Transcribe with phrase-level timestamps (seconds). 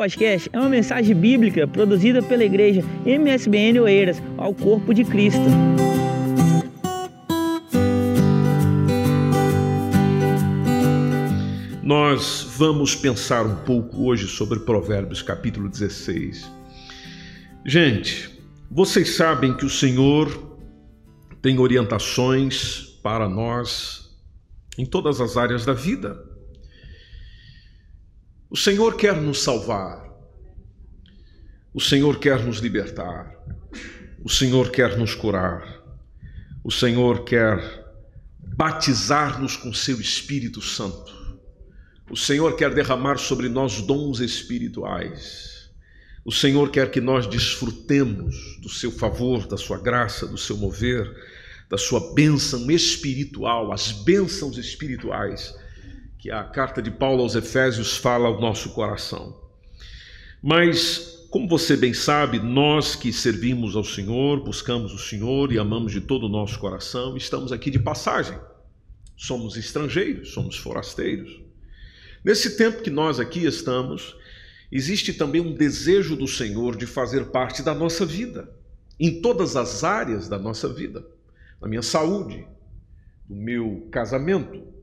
[0.00, 5.44] podcast é uma mensagem bíblica produzida pela igreja MSBN Oeiras ao corpo de Cristo.
[11.82, 16.50] Nós vamos pensar um pouco hoje sobre Provérbios capítulo 16.
[17.66, 18.40] Gente,
[18.70, 20.56] vocês sabem que o Senhor
[21.42, 24.18] tem orientações para nós
[24.78, 26.29] em todas as áreas da vida.
[28.50, 30.10] O Senhor quer nos salvar.
[31.72, 33.32] O Senhor quer nos libertar.
[34.24, 35.80] O Senhor quer nos curar.
[36.64, 37.62] O Senhor quer
[38.56, 41.16] batizar-nos com seu Espírito Santo.
[42.10, 45.70] O Senhor quer derramar sobre nós dons espirituais.
[46.24, 51.08] O Senhor quer que nós desfrutemos do seu favor, da sua graça, do seu mover,
[51.68, 55.54] da sua bênção espiritual, as bênçãos espirituais
[56.20, 59.40] que a carta de Paulo aos Efésios fala ao nosso coração.
[60.42, 65.92] Mas, como você bem sabe, nós que servimos ao Senhor, buscamos o Senhor e amamos
[65.92, 68.38] de todo o nosso coração, estamos aqui de passagem.
[69.16, 71.40] Somos estrangeiros, somos forasteiros.
[72.22, 74.14] Nesse tempo que nós aqui estamos,
[74.70, 78.54] existe também um desejo do Senhor de fazer parte da nossa vida,
[78.98, 81.02] em todas as áreas da nossa vida,
[81.62, 82.46] na minha saúde,
[83.26, 84.79] no meu casamento,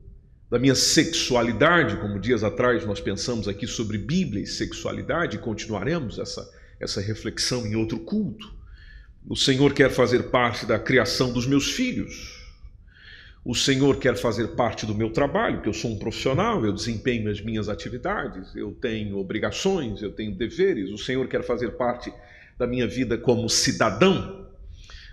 [0.50, 6.18] da minha sexualidade, como dias atrás nós pensamos aqui sobre Bíblia e sexualidade, e continuaremos
[6.18, 6.48] essa,
[6.80, 8.50] essa reflexão em outro culto.
[9.28, 12.38] O Senhor quer fazer parte da criação dos meus filhos.
[13.44, 17.30] O Senhor quer fazer parte do meu trabalho, porque eu sou um profissional, eu desempenho
[17.30, 20.90] as minhas atividades, eu tenho obrigações, eu tenho deveres.
[20.90, 22.12] O Senhor quer fazer parte
[22.58, 24.47] da minha vida como cidadão,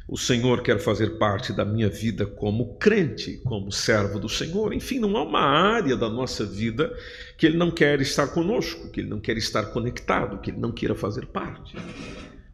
[0.07, 4.71] o Senhor quer fazer parte da minha vida como crente, como servo do Senhor.
[4.71, 6.95] Enfim, não há uma área da nossa vida
[7.37, 10.71] que Ele não quer estar conosco, que Ele não quer estar conectado, que Ele não
[10.71, 11.75] queira fazer parte.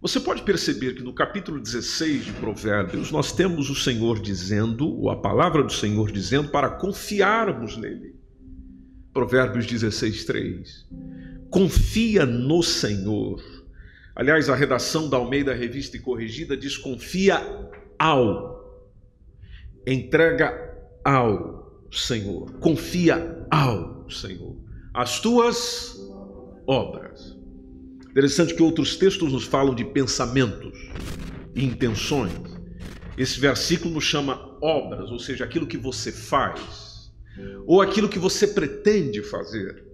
[0.02, 5.10] Você pode perceber que no capítulo 16 de Provérbios nós temos o Senhor dizendo, ou
[5.10, 8.16] a palavra do Senhor dizendo, para confiarmos nele.
[9.14, 10.88] Provérbios 16, 3.
[11.50, 13.61] Confia no Senhor
[14.16, 17.40] Aliás, a redação da Almeida Revista e Corrigida diz: confia
[17.98, 18.90] ao,
[19.88, 24.56] entrega ao Senhor, confia ao Senhor
[24.94, 25.98] as tuas
[26.68, 27.38] obras.
[28.10, 30.78] Interessante que outros textos nos falam de pensamentos
[31.56, 32.34] e intenções.
[33.18, 37.12] Esse versículo nos chama obras, ou seja, aquilo que você faz,
[37.66, 39.91] ou aquilo que você pretende fazer.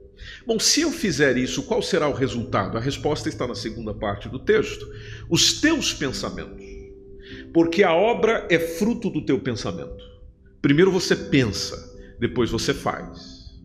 [0.47, 2.77] Bom, se eu fizer isso, qual será o resultado?
[2.77, 4.87] A resposta está na segunda parte do texto.
[5.29, 6.63] Os teus pensamentos.
[7.53, 10.01] Porque a obra é fruto do teu pensamento.
[10.61, 11.75] Primeiro você pensa,
[12.17, 13.57] depois você faz.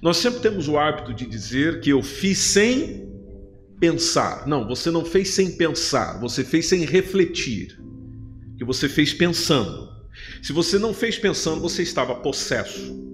[0.00, 3.12] Nós sempre temos o hábito de dizer que eu fiz sem
[3.78, 4.48] pensar.
[4.48, 7.78] Não, você não fez sem pensar, você fez sem refletir.
[8.56, 9.92] Que você fez pensando.
[10.42, 13.11] Se você não fez pensando, você estava possesso.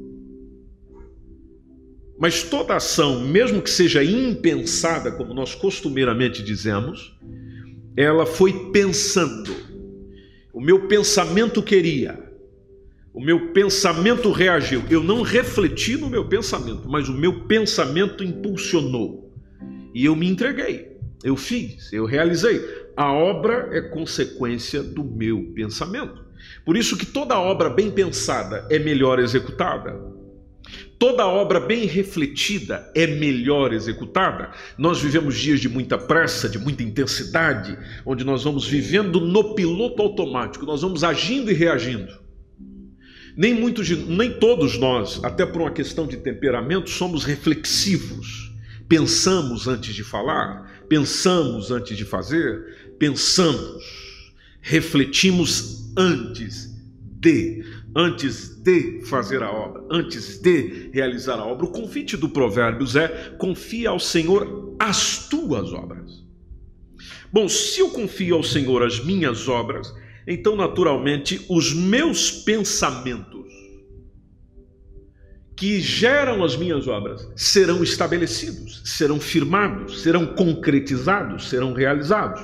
[2.19, 7.17] Mas toda ação, mesmo que seja impensada, como nós costumeiramente dizemos,
[7.97, 9.55] ela foi pensando.
[10.53, 12.29] O meu pensamento queria,
[13.15, 14.83] o meu pensamento reagiu.
[14.91, 19.33] Eu não refleti no meu pensamento, mas o meu pensamento impulsionou.
[19.95, 22.61] E eu me entreguei, eu fiz, eu realizei.
[22.97, 26.25] A obra é consequência do meu pensamento.
[26.65, 30.08] Por isso que toda obra bem pensada é melhor executada.
[30.99, 34.51] Toda obra bem refletida é melhor executada.
[34.77, 40.03] Nós vivemos dias de muita pressa, de muita intensidade, onde nós vamos vivendo no piloto
[40.03, 42.13] automático, nós vamos agindo e reagindo.
[43.37, 48.53] Nem muitos, nem todos nós, até por uma questão de temperamento, somos reflexivos.
[48.89, 53.85] Pensamos antes de falar, pensamos antes de fazer, pensamos,
[54.61, 56.77] refletimos antes
[57.21, 58.58] de antes de
[59.05, 61.67] fazer a obra, antes de realizar a obra.
[61.67, 66.25] O convite do Provérbios é: confia ao Senhor as tuas obras.
[67.33, 69.93] Bom, se eu confio ao Senhor as minhas obras,
[70.27, 73.39] então naturalmente os meus pensamentos
[75.57, 82.41] que geram as minhas obras serão estabelecidos, serão firmados, serão concretizados, serão realizados.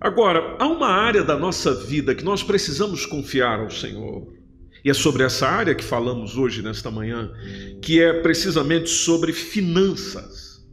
[0.00, 4.35] Agora, há uma área da nossa vida que nós precisamos confiar ao Senhor.
[4.86, 7.32] E é sobre essa área que falamos hoje, nesta manhã,
[7.82, 10.64] que é precisamente sobre finanças.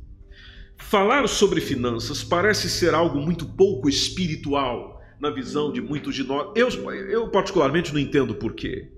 [0.77, 6.51] Falar sobre finanças parece ser algo muito pouco espiritual na visão de muitos de nós.
[6.55, 6.69] Eu,
[7.09, 8.91] eu particularmente não entendo por quê.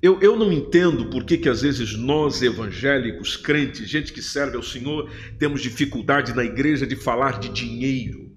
[0.00, 4.56] Eu, eu não entendo por que, que às vezes nós, evangélicos, crentes, gente que serve
[4.56, 8.32] ao Senhor, temos dificuldade na igreja de falar de dinheiro.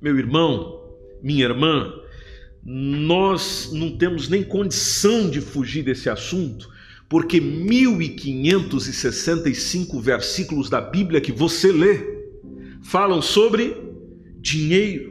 [0.00, 0.80] Meu irmão,
[1.20, 1.92] minha irmã,
[2.64, 6.68] nós não temos nem condição de fugir desse assunto,
[7.08, 12.20] porque 1565 versículos da Bíblia que você lê
[12.82, 13.76] falam sobre
[14.40, 15.10] dinheiro.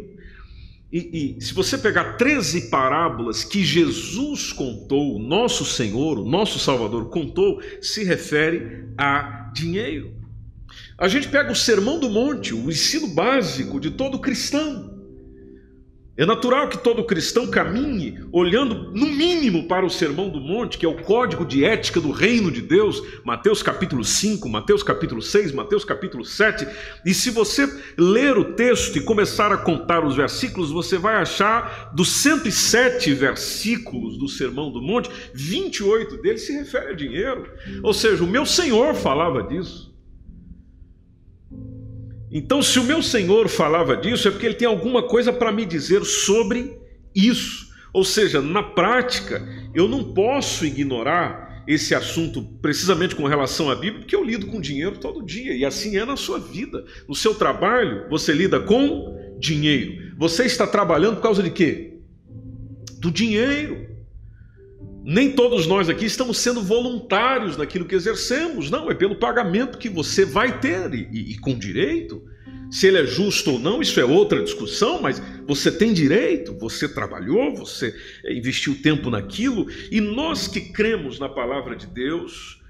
[0.92, 7.62] E, e, se você pegar 13 parábolas que Jesus contou, nosso Senhor, nosso Salvador contou,
[7.80, 10.16] se refere a dinheiro.
[10.98, 14.89] A gente pega o Sermão do Monte, o ensino básico de todo cristão.
[16.20, 20.86] É natural que todo cristão caminhe olhando, no mínimo, para o Sermão do Monte, que
[20.86, 25.54] é o código de ética do reino de Deus, Mateus capítulo 5, Mateus capítulo 6,
[25.54, 26.68] Mateus capítulo 7.
[27.06, 31.90] E se você ler o texto e começar a contar os versículos, você vai achar
[31.96, 37.50] dos 107 versículos do Sermão do Monte, 28 deles se refere a dinheiro.
[37.82, 39.89] Ou seja, o meu Senhor falava disso.
[42.32, 45.66] Então, se o meu Senhor falava disso, é porque ele tem alguma coisa para me
[45.66, 46.78] dizer sobre
[47.16, 47.70] isso.
[47.92, 54.00] Ou seja, na prática, eu não posso ignorar esse assunto precisamente com relação à Bíblia,
[54.02, 56.86] porque eu lido com dinheiro todo dia, e assim é na sua vida.
[57.08, 60.16] No seu trabalho, você lida com dinheiro.
[60.18, 62.00] Você está trabalhando por causa de quê?
[63.00, 63.89] Do dinheiro.
[65.10, 69.90] Nem todos nós aqui estamos sendo voluntários naquilo que exercemos, não, é pelo pagamento que
[69.90, 72.22] você vai ter e, e, com direito.
[72.70, 76.88] Se ele é justo ou não, isso é outra discussão, mas você tem direito, você
[76.88, 77.92] trabalhou, você
[78.30, 82.62] investiu tempo naquilo, e nós que cremos na palavra de Deus,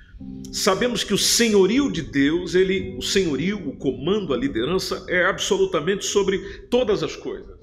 [0.49, 6.05] sabemos que o senhorio de Deus, ele, o senhorio, o comando, a liderança é absolutamente
[6.05, 6.37] sobre
[6.69, 7.59] todas as coisas.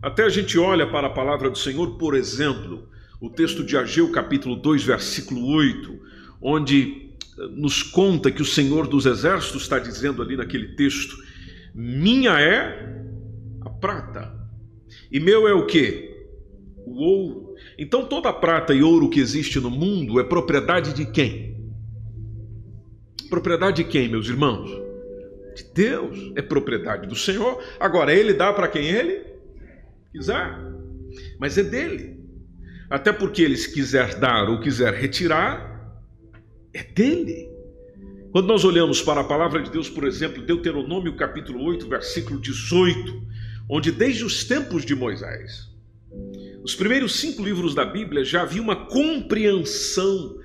[0.00, 2.88] Até a gente olha para a palavra do Senhor, por exemplo,
[3.20, 5.98] o texto de Ageu, capítulo 2, versículo 8,
[6.40, 11.16] onde eh, nos conta que o Senhor dos Exércitos está dizendo ali naquele texto:
[11.74, 13.04] Minha é
[13.60, 14.32] a prata,
[15.10, 16.16] e meu é o que?
[16.86, 17.54] O ouro.
[17.76, 21.58] Então toda a prata e ouro que existe no mundo é propriedade de quem?
[23.28, 24.70] Propriedade de quem, meus irmãos?
[25.54, 27.60] De Deus, é propriedade do Senhor.
[27.80, 29.24] Agora, Ele dá para quem Ele
[30.12, 30.56] quiser,
[31.38, 32.17] mas é dele.
[32.90, 36.02] Até porque ele, se quiser dar ou quiser retirar,
[36.72, 37.48] é dele.
[38.32, 43.22] Quando nós olhamos para a palavra de Deus, por exemplo, Deuteronômio capítulo 8, versículo 18,
[43.68, 45.68] onde desde os tempos de Moisés,
[46.62, 50.38] os primeiros cinco livros da Bíblia já havia uma compreensão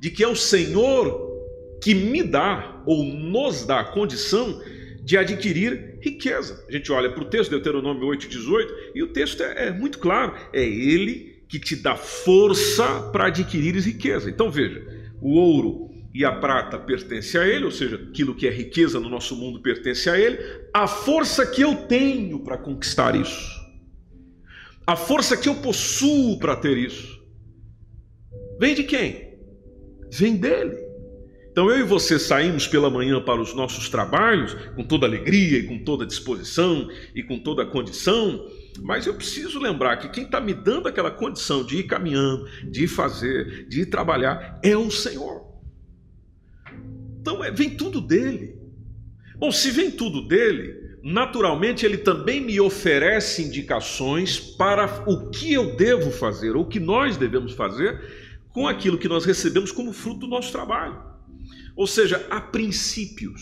[0.00, 1.26] de que é o Senhor
[1.82, 4.60] que me dá ou nos dá a condição
[5.02, 6.64] de adquirir riqueza.
[6.68, 9.98] A gente olha para o texto, Deuteronômio 8, 18, e o texto é, é muito
[9.98, 14.28] claro: é Ele que te dá força para adquirir riqueza.
[14.28, 14.86] Então veja,
[15.20, 19.08] o ouro e a prata pertencem a ele, ou seja, aquilo que é riqueza no
[19.08, 20.38] nosso mundo pertence a ele.
[20.74, 23.58] A força que eu tenho para conquistar isso,
[24.86, 27.22] a força que eu possuo para ter isso,
[28.58, 29.28] vem de quem?
[30.10, 30.88] Vem dele.
[31.50, 35.66] Então eu e você saímos pela manhã para os nossos trabalhos com toda alegria e
[35.66, 38.48] com toda disposição e com toda condição,
[38.82, 42.84] mas eu preciso lembrar que quem está me dando aquela condição de ir caminhando, de
[42.84, 45.46] ir fazer, de ir trabalhar, é o Senhor.
[47.20, 48.56] Então é, vem tudo dele.
[49.36, 55.76] Bom, se vem tudo dele, naturalmente ele também me oferece indicações para o que eu
[55.76, 58.00] devo fazer, ou o que nós devemos fazer
[58.52, 61.00] com aquilo que nós recebemos como fruto do nosso trabalho.
[61.76, 63.40] Ou seja, há princípios.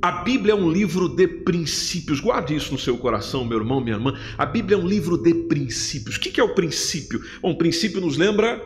[0.00, 2.20] A Bíblia é um livro de princípios.
[2.20, 4.18] Guarde isso no seu coração, meu irmão, minha irmã.
[4.36, 6.16] A Bíblia é um livro de princípios.
[6.16, 7.22] O que é o princípio?
[7.40, 8.62] Bom, o princípio nos lembra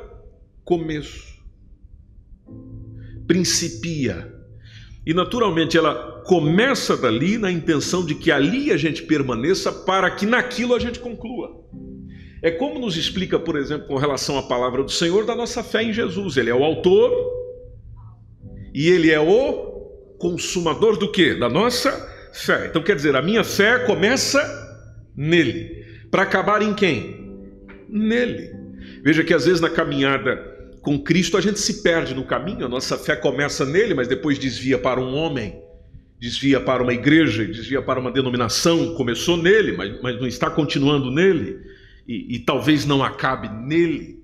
[0.65, 1.39] começo.
[3.27, 4.35] Principia.
[5.07, 10.27] E naturalmente ela começa dali na intenção de que ali a gente permaneça para que
[10.27, 11.65] naquilo a gente conclua.
[12.43, 15.83] É como nos explica, por exemplo, com relação à palavra do Senhor, da nossa fé
[15.83, 16.37] em Jesus.
[16.37, 17.11] Ele é o autor
[18.75, 19.78] e ele é o
[20.19, 21.35] consumador do que?
[21.35, 21.91] Da nossa
[22.33, 22.67] fé.
[22.67, 24.41] Então quer dizer, a minha fé começa
[25.17, 25.85] nele.
[26.11, 27.39] Para acabar em quem?
[27.89, 28.53] Nele.
[29.03, 32.69] Veja que às vezes na caminhada com Cristo a gente se perde no caminho, a
[32.69, 35.61] nossa fé começa nele, mas depois desvia para um homem,
[36.19, 38.95] desvia para uma igreja, desvia para uma denominação.
[38.95, 41.59] Começou nele, mas, mas não está continuando nele,
[42.07, 44.18] e, e talvez não acabe nele.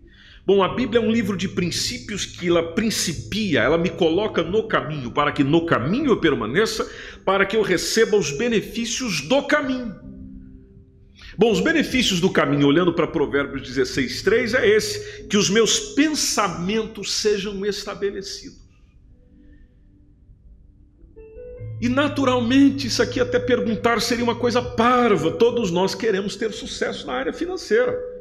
[0.47, 4.69] Bom, a Bíblia é um livro de princípios que ela principia, ela me coloca no
[4.69, 6.87] caminho, para que no caminho eu permaneça,
[7.25, 9.95] para que eu receba os benefícios do caminho.
[11.39, 15.81] Bom, os benefícios do caminho, olhando para Provérbios 16, 3, é esse: que os meus
[15.95, 18.63] pensamentos sejam estabelecidos.
[21.81, 25.33] E naturalmente, isso aqui até perguntar seria uma coisa parva.
[25.33, 28.14] Todos nós queremos ter sucesso na área financeira.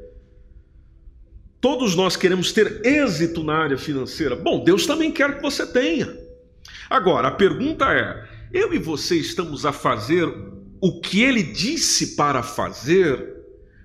[1.63, 4.36] Todos nós queremos ter êxito na área financeira.
[4.36, 6.13] Bom, Deus também quer que você tenha.
[6.89, 10.27] Agora, a pergunta é: eu e você estamos a fazer
[10.82, 13.34] o que ele disse para fazer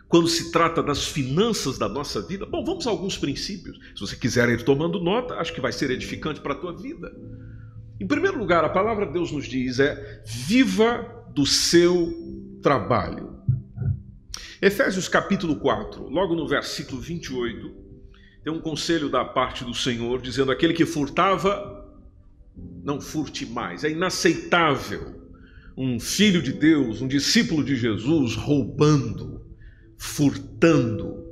[0.09, 2.45] quando se trata das finanças da nossa vida?
[2.47, 3.79] Bom, vamos a alguns princípios.
[3.95, 7.15] Se você quiser ir tomando nota, acho que vai ser edificante para a tua vida.
[8.01, 12.13] Em primeiro lugar, a palavra de Deus nos diz é: viva do seu
[12.61, 13.38] trabalho.
[14.61, 17.75] Efésios capítulo 4, logo no versículo 28,
[18.43, 21.87] tem um conselho da parte do Senhor dizendo: aquele que furtava,
[22.83, 23.85] não furte mais.
[23.85, 25.17] É inaceitável
[25.77, 29.47] um filho de Deus, um discípulo de Jesus, roubando,
[29.97, 31.25] furtando,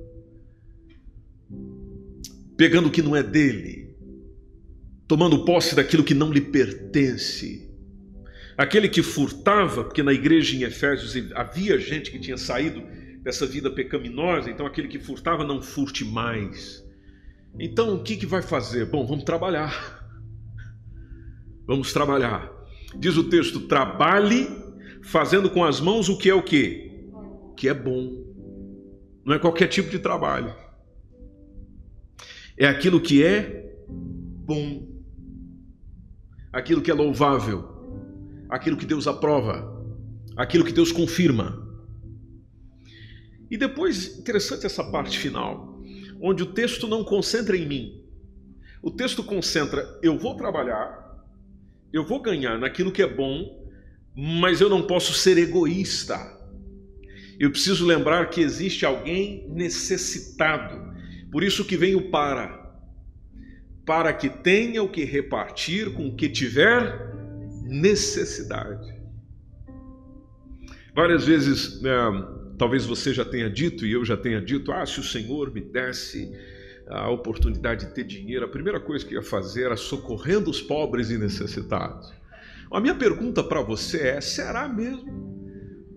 [2.57, 3.87] pegando o que não é dele
[5.07, 7.71] tomando posse daquilo que não lhe pertence.
[8.57, 12.83] Aquele que furtava, porque na igreja em Efésios havia gente que tinha saído
[13.27, 16.87] dessa vida pecaminosa, então aquele que furtava não furte mais.
[17.59, 18.87] Então o que, que vai fazer?
[18.87, 20.09] Bom, vamos trabalhar.
[21.67, 22.49] Vamos trabalhar.
[22.97, 24.47] Diz o texto: trabalhe
[25.03, 27.11] fazendo com as mãos o que é o que?
[27.57, 28.25] Que é bom.
[29.25, 30.55] Não é qualquer tipo de trabalho.
[32.57, 34.95] É aquilo que é bom
[36.53, 37.69] aquilo que é louvável,
[38.49, 39.85] aquilo que Deus aprova,
[40.37, 41.66] aquilo que Deus confirma.
[43.51, 45.81] E depois, interessante essa parte final,
[46.21, 48.05] onde o texto não concentra em mim.
[48.83, 51.25] O texto concentra: eu vou trabalhar,
[51.93, 53.71] eu vou ganhar naquilo que é bom,
[54.15, 56.35] mas eu não posso ser egoísta.
[57.39, 60.95] Eu preciso lembrar que existe alguém necessitado.
[61.31, 62.67] Por isso que vem o para
[63.87, 67.15] para que tenha o que repartir com o que tiver
[67.63, 68.93] necessidade.
[70.93, 71.95] Várias vezes, né,
[72.57, 75.61] talvez você já tenha dito e eu já tenha dito: ah, se o Senhor me
[75.61, 76.31] desse
[76.89, 81.11] a oportunidade de ter dinheiro, a primeira coisa que ia fazer era socorrendo os pobres
[81.11, 82.13] e necessitados.
[82.71, 85.35] A minha pergunta para você é: será mesmo?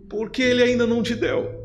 [0.09, 1.59] Porque ele ainda não te deu.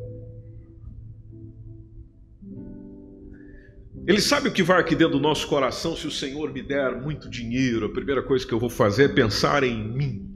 [4.07, 7.01] Ele sabe o que vai aqui dentro do nosso coração se o Senhor me der
[7.01, 7.87] muito dinheiro.
[7.87, 10.31] A primeira coisa que eu vou fazer é pensar em mim.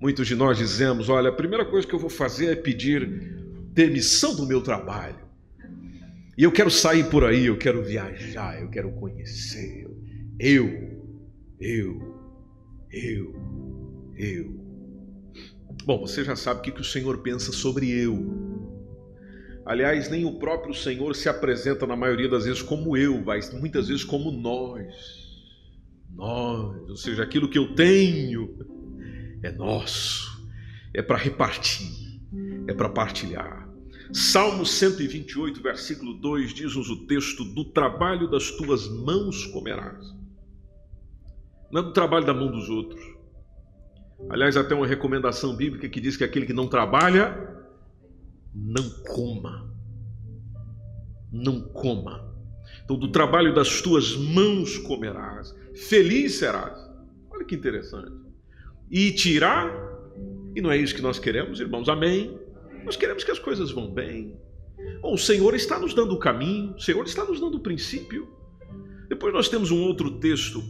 [0.00, 3.47] Muitos de nós dizemos: olha, a primeira coisa que eu vou fazer é pedir
[3.78, 5.28] demissão do meu trabalho.
[6.36, 9.86] E eu quero sair por aí, eu quero viajar, eu quero conhecer.
[10.38, 10.66] Eu,
[11.60, 12.18] eu,
[12.90, 13.34] eu,
[14.16, 14.58] eu.
[15.84, 18.48] Bom, você já sabe o que o Senhor pensa sobre eu.
[19.64, 23.86] Aliás, nem o próprio Senhor se apresenta na maioria das vezes como eu, mas muitas
[23.88, 24.94] vezes como nós.
[26.14, 28.58] Nós, ou seja, aquilo que eu tenho
[29.42, 30.48] é nosso,
[30.92, 32.20] é para repartir,
[32.66, 33.67] é para partilhar.
[34.12, 40.14] Salmo 128, versículo 2 diz-nos o texto: Do trabalho das tuas mãos comerás.
[41.70, 43.02] Não é do trabalho da mão dos outros.
[44.30, 47.56] Aliás, até uma recomendação bíblica que diz que aquele que não trabalha
[48.54, 49.70] não coma.
[51.30, 52.26] Não coma.
[52.84, 56.78] Então, do trabalho das tuas mãos comerás, feliz serás.
[57.30, 58.12] Olha que interessante.
[58.90, 59.70] E tirar,
[60.56, 62.38] e não é isso que nós queremos, irmãos, amém?
[62.84, 64.38] Nós queremos que as coisas vão bem.
[65.00, 68.28] Bom, o Senhor está nos dando o caminho, o Senhor está nos dando o princípio.
[69.08, 70.62] Depois nós temos um outro texto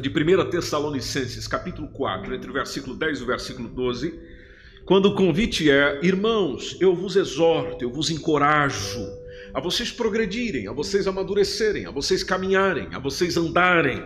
[0.00, 4.40] de 1 Tessalonicenses, capítulo 4, entre o versículo 10 e o versículo 12
[4.84, 9.06] quando o convite é, irmãos, eu vos exorto, eu vos encorajo
[9.52, 14.02] a vocês progredirem, a vocês amadurecerem, a vocês caminharem, a vocês andarem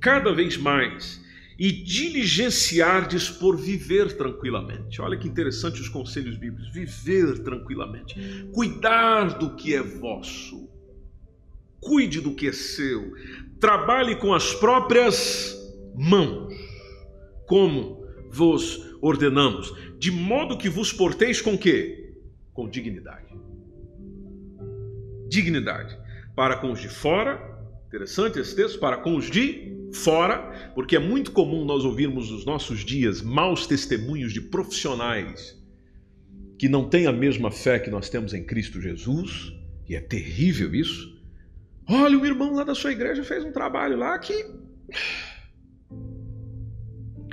[0.00, 1.20] cada vez mais
[1.58, 5.00] e diligenciardes por viver tranquilamente.
[5.00, 8.14] Olha que interessante os conselhos bíblicos: viver tranquilamente,
[8.52, 10.68] cuidar do que é vosso,
[11.80, 13.12] cuide do que é seu,
[13.60, 15.56] trabalhe com as próprias
[15.94, 16.54] mãos,
[17.46, 22.14] como vos ordenamos, de modo que vos porteis com quê?
[22.54, 23.32] Com dignidade.
[25.28, 25.98] Dignidade.
[26.34, 27.40] Para com os de fora,
[27.88, 32.44] interessante esse texto, para com os de fora, porque é muito comum nós ouvirmos nos
[32.44, 35.60] nossos dias maus testemunhos de profissionais
[36.58, 39.52] que não têm a mesma fé que nós temos em Cristo Jesus,
[39.88, 41.20] e é terrível isso.
[41.88, 44.46] Olha, o irmão lá da sua igreja fez um trabalho lá que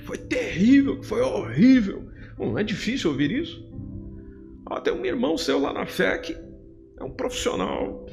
[0.03, 2.11] foi terrível, foi horrível.
[2.35, 3.63] Bom, é difícil ouvir isso?
[4.65, 6.35] Ah, tem um irmão seu lá na fé que
[6.99, 8.07] é um profissional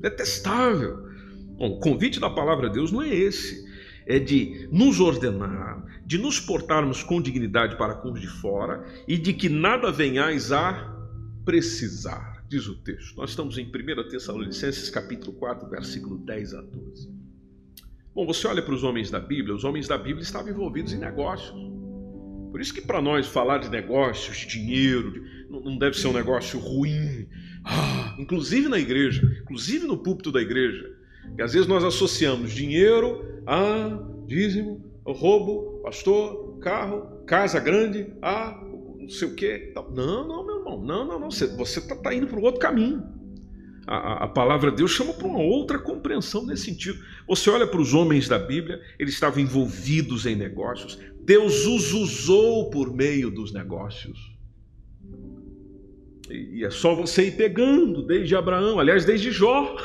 [0.00, 1.06] detestável.
[1.58, 3.65] Bom, o convite da palavra de Deus não é esse.
[4.06, 9.18] É de nos ordenar, de nos portarmos com dignidade para com os de fora e
[9.18, 10.94] de que nada venhais a
[11.44, 13.16] precisar, diz o texto.
[13.16, 17.10] Nós estamos em 1 Tessalonicenses capítulo 4, versículo 10 a 12.
[18.14, 20.98] Bom, você olha para os homens da Bíblia, os homens da Bíblia estavam envolvidos em
[20.98, 21.54] negócios.
[22.50, 26.58] Por isso que para nós falar de negócios, de dinheiro, não deve ser um negócio
[26.58, 27.28] ruim.
[27.62, 30.95] Ah, inclusive na igreja, inclusive no púlpito da igreja.
[31.34, 38.62] Que às vezes nós associamos dinheiro a dízimo, roubo, pastor, carro, casa grande, a
[39.06, 39.72] não sei o quê.
[39.94, 41.30] Não, não, meu irmão, não, não, não.
[41.30, 43.02] Você está tá indo para o outro caminho.
[43.86, 46.98] A, a, palavra de Deus chama para uma outra compreensão nesse sentido.
[47.28, 50.98] Você olha para os homens da Bíblia, eles estavam envolvidos em negócios.
[51.24, 54.18] Deus os usou por meio dos negócios.
[56.28, 59.76] E, e é só você ir pegando, desde Abraão, aliás, desde Jó.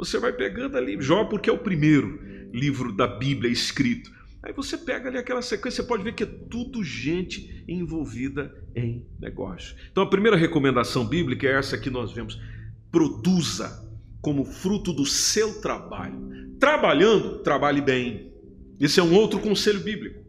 [0.00, 2.18] Você vai pegando ali, Jó, porque é o primeiro
[2.54, 4.10] livro da Bíblia escrito.
[4.42, 9.06] Aí você pega ali aquela sequência, você pode ver que é tudo gente envolvida em
[9.20, 9.76] negócio.
[9.92, 12.40] Então a primeira recomendação bíblica é essa que nós vemos
[12.90, 13.86] produza
[14.22, 16.56] como fruto do seu trabalho.
[16.58, 18.32] Trabalhando, trabalhe bem.
[18.80, 20.24] Esse é um outro conselho bíblico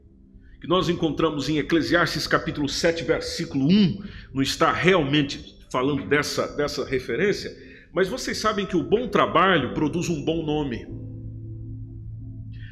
[0.59, 6.85] que nós encontramos em Eclesiastes capítulo 7, versículo 1, não está realmente falando dessa, dessa
[6.85, 10.87] referência, mas vocês sabem que o bom trabalho produz um bom nome.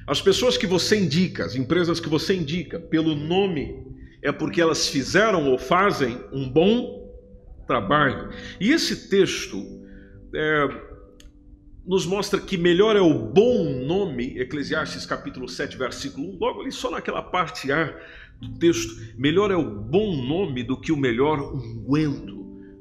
[0.08, 3.86] As pessoas que você indica, as empresas que você indica pelo nome,
[4.22, 7.00] é porque elas fizeram ou fazem um bom
[7.68, 8.30] trabalho.
[8.60, 9.58] E esse texto
[10.34, 10.68] é,
[11.86, 16.72] nos mostra que melhor é o bom nome, Eclesiastes capítulo 7, versículo 1, logo ali
[16.72, 17.96] só naquela parte A
[18.42, 22.39] do texto, melhor é o bom nome do que o melhor unguento,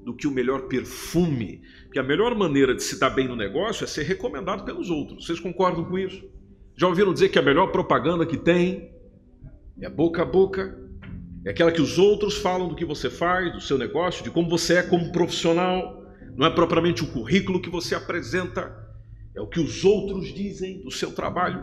[0.08, 1.60] do que o melhor perfume,
[1.92, 5.26] que a melhor maneira de se dar bem no negócio é ser recomendado pelos outros.
[5.26, 6.24] Vocês concordam com isso?
[6.74, 8.90] Já ouviram dizer que a melhor propaganda que tem
[9.78, 10.78] é boca a boca,
[11.44, 14.48] é aquela que os outros falam do que você faz, do seu negócio, de como
[14.48, 16.02] você é como profissional.
[16.34, 18.74] Não é propriamente o currículo que você apresenta,
[19.36, 21.62] é o que os outros dizem do seu trabalho,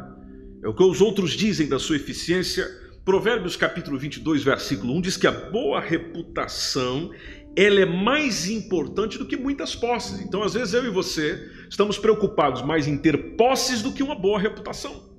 [0.64, 2.68] é o que os outros dizem da sua eficiência.
[3.04, 7.12] Provérbios capítulo 22, versículo 1 diz que a boa reputação
[7.56, 10.20] ela é mais importante do que muitas posses.
[10.20, 14.16] Então, às vezes eu e você estamos preocupados mais em ter posses do que uma
[14.16, 15.16] boa reputação.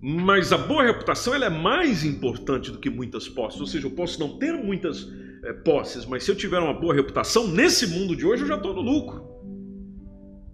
[0.00, 3.60] Mas a boa reputação ela é mais importante do que muitas posses.
[3.60, 5.08] Ou seja, eu posso não ter muitas
[5.44, 8.56] é, posses, mas se eu tiver uma boa reputação, nesse mundo de hoje eu já
[8.56, 9.27] estou no lucro.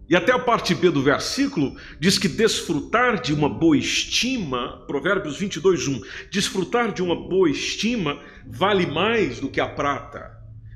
[0.09, 5.39] E até a parte B do versículo diz que desfrutar de uma boa estima, Provérbios
[5.39, 10.31] 22, 1, desfrutar de uma boa estima vale mais do que a prata,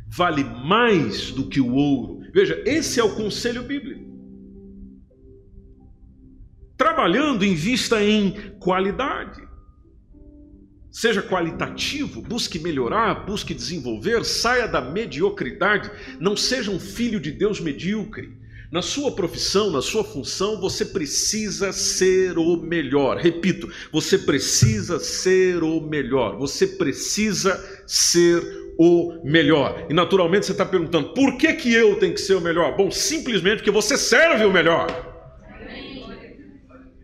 [0.08, 2.20] vale mais do que o ouro.
[2.32, 4.08] Veja, esse é o conselho bíblico
[6.78, 9.42] trabalhando em vista em qualidade.
[10.90, 17.60] Seja qualitativo, busque melhorar, busque desenvolver, saia da mediocridade, não seja um filho de Deus
[17.60, 18.38] medíocre.
[18.70, 23.16] Na sua profissão, na sua função, você precisa ser o melhor.
[23.16, 26.36] Repito, você precisa ser o melhor.
[26.36, 28.42] Você precisa ser
[28.78, 29.86] o melhor.
[29.88, 32.76] E naturalmente você está perguntando: por que, que eu tenho que ser o melhor?
[32.76, 34.86] Bom, simplesmente porque você serve o melhor.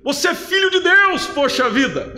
[0.05, 2.14] Você é filho de Deus, poxa vida.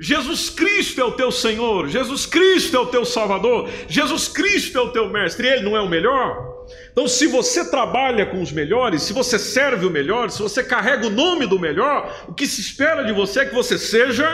[0.00, 4.80] Jesus Cristo é o teu Senhor, Jesus Cristo é o teu Salvador, Jesus Cristo é
[4.80, 6.49] o teu Mestre, Ele não é o melhor?
[6.92, 11.06] Então, se você trabalha com os melhores, se você serve o melhor, se você carrega
[11.06, 14.26] o nome do melhor, o que se espera de você é que você seja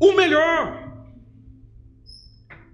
[0.00, 0.82] o melhor.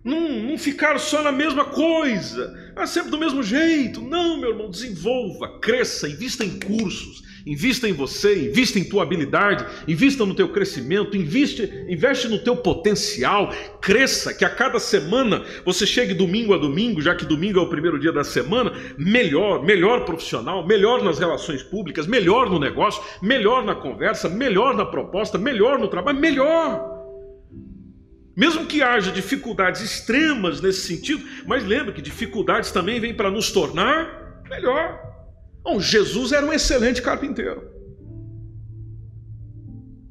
[0.04, 4.00] Não, não ficar só na mesma coisa, ah, sempre do mesmo jeito.
[4.00, 9.64] Não, meu irmão, desenvolva, cresça, invista em cursos, Invista em você, invista em tua habilidade,
[9.88, 15.86] invista no teu crescimento, investe, investe no teu potencial, cresça, que a cada semana você
[15.86, 20.04] chegue domingo a domingo, já que domingo é o primeiro dia da semana, melhor, melhor
[20.04, 25.78] profissional, melhor nas relações públicas, melhor no negócio, melhor na conversa, melhor na proposta, melhor
[25.78, 26.98] no trabalho, melhor.
[28.36, 33.50] Mesmo que haja dificuldades extremas nesse sentido, mas lembre que dificuldades também vêm para nos
[33.50, 35.07] tornar melhor.
[35.62, 37.76] Bom, Jesus era um excelente carpinteiro.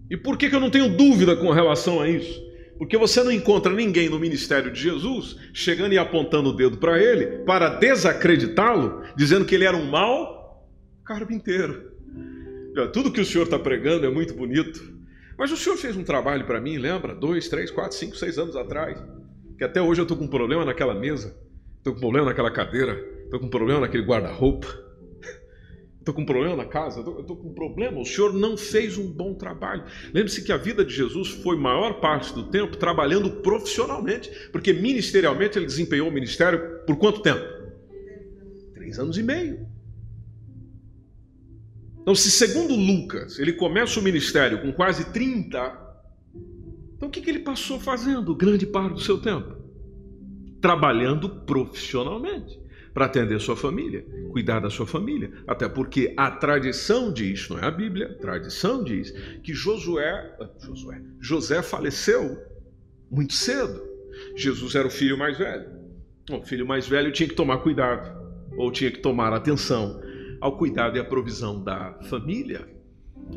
[0.10, 2.46] E por que, que eu não tenho dúvida com relação a isso?
[2.78, 7.02] Porque você não encontra ninguém no ministério de Jesus chegando e apontando o dedo para
[7.02, 10.68] ele para desacreditá-lo, dizendo que ele era um mau
[11.04, 11.92] carpinteiro.
[12.94, 14.96] Tudo que o senhor está pregando é muito bonito,
[15.38, 17.16] mas o senhor fez um trabalho para mim, lembra?
[17.16, 19.04] Dois, três, quatro, cinco, seis anos atrás.
[19.58, 21.36] que até hoje eu estou com um problema naquela mesa,
[21.78, 24.68] estou com um problema naquela cadeira, estou com um problema naquele guarda-roupa,
[26.08, 28.00] estou com um problema na casa, estou com um problema.
[28.00, 29.84] O Senhor não fez um bom trabalho.
[30.14, 35.58] Lembre-se que a vida de Jesus foi maior parte do tempo trabalhando profissionalmente, porque ministerialmente
[35.58, 37.46] ele desempenhou o ministério por quanto tempo?
[38.74, 39.68] Três anos e meio.
[42.02, 45.88] Então, se segundo Lucas ele começa o ministério com quase 30,
[46.96, 49.58] então o que, que ele passou fazendo grande parte do seu tempo?
[50.62, 52.67] Trabalhando profissionalmente
[52.98, 55.32] para atender sua família, cuidar da sua família.
[55.46, 59.12] Até porque a tradição diz, não é a Bíblia, a tradição diz
[59.44, 62.44] que Josué, ah, Josué, José faleceu
[63.12, 63.84] muito cedo.
[64.36, 65.70] Jesus era o filho mais velho.
[66.32, 68.20] O filho mais velho tinha que tomar cuidado,
[68.58, 70.02] ou tinha que tomar atenção
[70.42, 72.68] ao cuidado e à provisão da família.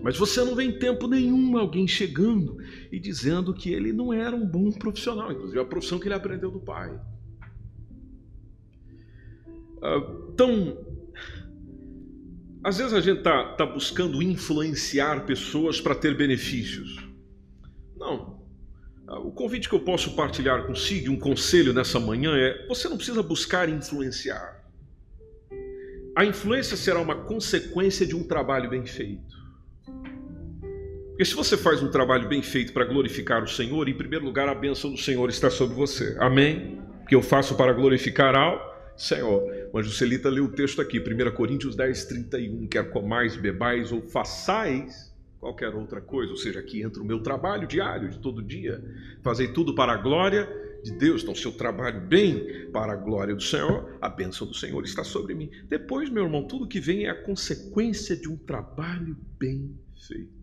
[0.03, 2.57] Mas você não vê em tempo nenhum alguém chegando
[2.90, 6.51] e dizendo que ele não era um bom profissional, inclusive a profissão que ele aprendeu
[6.51, 6.99] do pai.
[10.33, 10.77] Então,
[12.62, 16.97] às vezes a gente está tá buscando influenciar pessoas para ter benefícios.
[17.97, 18.40] Não.
[19.09, 22.97] Ah, o convite que eu posso partilhar consigo, um conselho nessa manhã é: você não
[22.97, 24.61] precisa buscar influenciar.
[26.14, 29.40] A influência será uma consequência de um trabalho bem feito.
[31.11, 34.49] Porque se você faz um trabalho bem feito para glorificar o Senhor, em primeiro lugar
[34.49, 36.16] a bênção do Senhor está sobre você.
[36.19, 36.81] Amém?
[37.09, 39.70] Que eu faço para glorificar ao Senhor.
[39.72, 42.66] O Celita leu o texto aqui, 1 Coríntios 10, 31.
[42.66, 46.31] Quer comais, bebais ou façais qualquer outra coisa.
[46.31, 48.83] Ou seja, aqui entra o meu trabalho diário, de todo dia.
[49.22, 50.48] Fazei tudo para a glória
[50.83, 51.22] de Deus.
[51.22, 55.03] Então, se eu trabalho bem para a glória do Senhor, a bênção do Senhor está
[55.03, 55.50] sobre mim.
[55.68, 59.74] Depois, meu irmão, tudo que vem é a consequência de um trabalho bem
[60.07, 60.40] feito.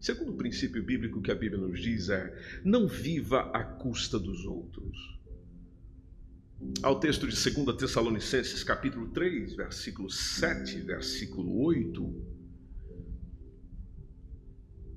[0.00, 4.46] Segundo o princípio bíblico que a Bíblia nos diz é: não viva à custa dos
[4.46, 5.19] outros
[6.82, 12.14] ao texto de 2 Tessalonicenses, capítulo 3, versículo 7, versículo 8,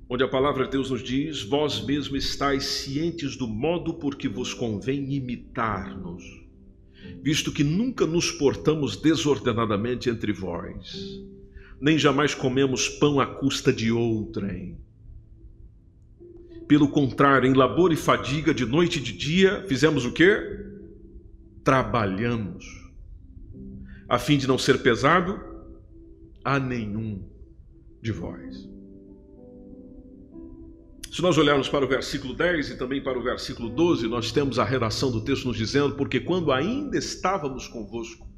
[0.08, 4.28] onde a palavra de Deus nos diz: Vós mesmos estáis cientes do modo por que
[4.28, 6.22] vos convém imitar-nos,
[7.22, 11.20] visto que nunca nos portamos desordenadamente entre vós,
[11.80, 14.78] nem jamais comemos pão à custa de outrem.
[16.68, 20.72] Pelo contrário, em labor e fadiga, de noite e de dia, fizemos o quê?
[21.64, 22.64] Trabalhamos,
[24.08, 25.40] a fim de não ser pesado
[26.44, 27.26] a nenhum
[28.02, 28.68] de vós.
[31.10, 34.58] Se nós olharmos para o versículo 10 e também para o versículo 12, nós temos
[34.58, 38.28] a redação do texto nos dizendo: Porque quando ainda estávamos convosco,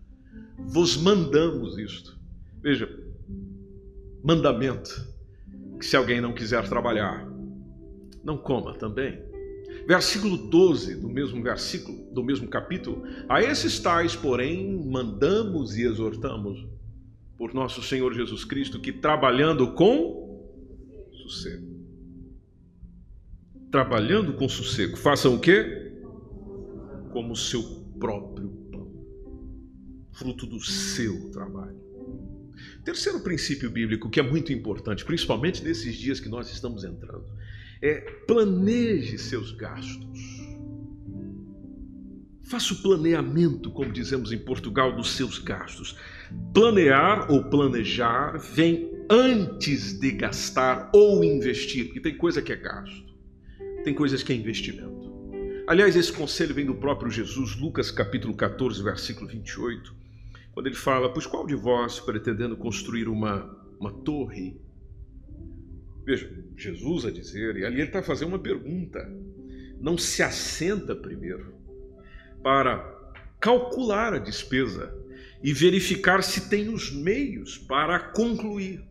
[0.59, 2.19] vos mandamos isto.
[2.63, 2.89] Veja,
[4.23, 5.09] mandamento:
[5.79, 7.27] que se alguém não quiser trabalhar,
[8.23, 9.26] não coma também.
[9.87, 13.05] Versículo 12 do mesmo versículo, do mesmo capítulo.
[13.29, 16.67] A esses tais, porém, mandamos e exortamos
[17.39, 20.27] por nosso Senhor Jesus Cristo que trabalhando com
[21.13, 21.77] sossego.
[23.71, 25.93] Trabalhando com sossego, façam o quê?
[27.13, 27.63] Como seu
[27.99, 28.91] próprio pão,
[30.13, 31.77] fruto do seu trabalho.
[32.85, 37.27] Terceiro princípio bíblico que é muito importante, principalmente nesses dias que nós estamos entrando,
[37.83, 40.37] é planeje seus gastos.
[42.49, 45.97] Faça o planeamento, como dizemos em Portugal, dos seus gastos.
[46.55, 53.15] Planear ou planejar vem antes de gastar ou investir, porque tem coisa que é gasto,
[53.85, 55.07] tem coisas que é investimento.
[55.67, 59.93] Aliás, esse conselho vem do próprio Jesus, Lucas capítulo 14, versículo 28,
[60.53, 63.45] quando ele fala: Pois qual de vós, pretendendo construir uma,
[63.81, 64.61] uma torre,
[66.07, 69.05] Veja, Jesus a dizer, e ali ele está fazendo uma pergunta.
[69.81, 71.53] Não se assenta primeiro
[72.45, 72.95] para
[73.41, 74.97] calcular a despesa
[75.43, 78.85] e verificar se tem os meios para concluir.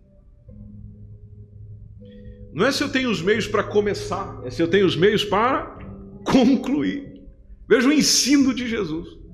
[2.53, 5.23] Não é se eu tenho os meios para começar, é se eu tenho os meios
[5.23, 5.79] para
[6.25, 7.21] concluir.
[7.67, 9.24] Veja o ensino de Jesus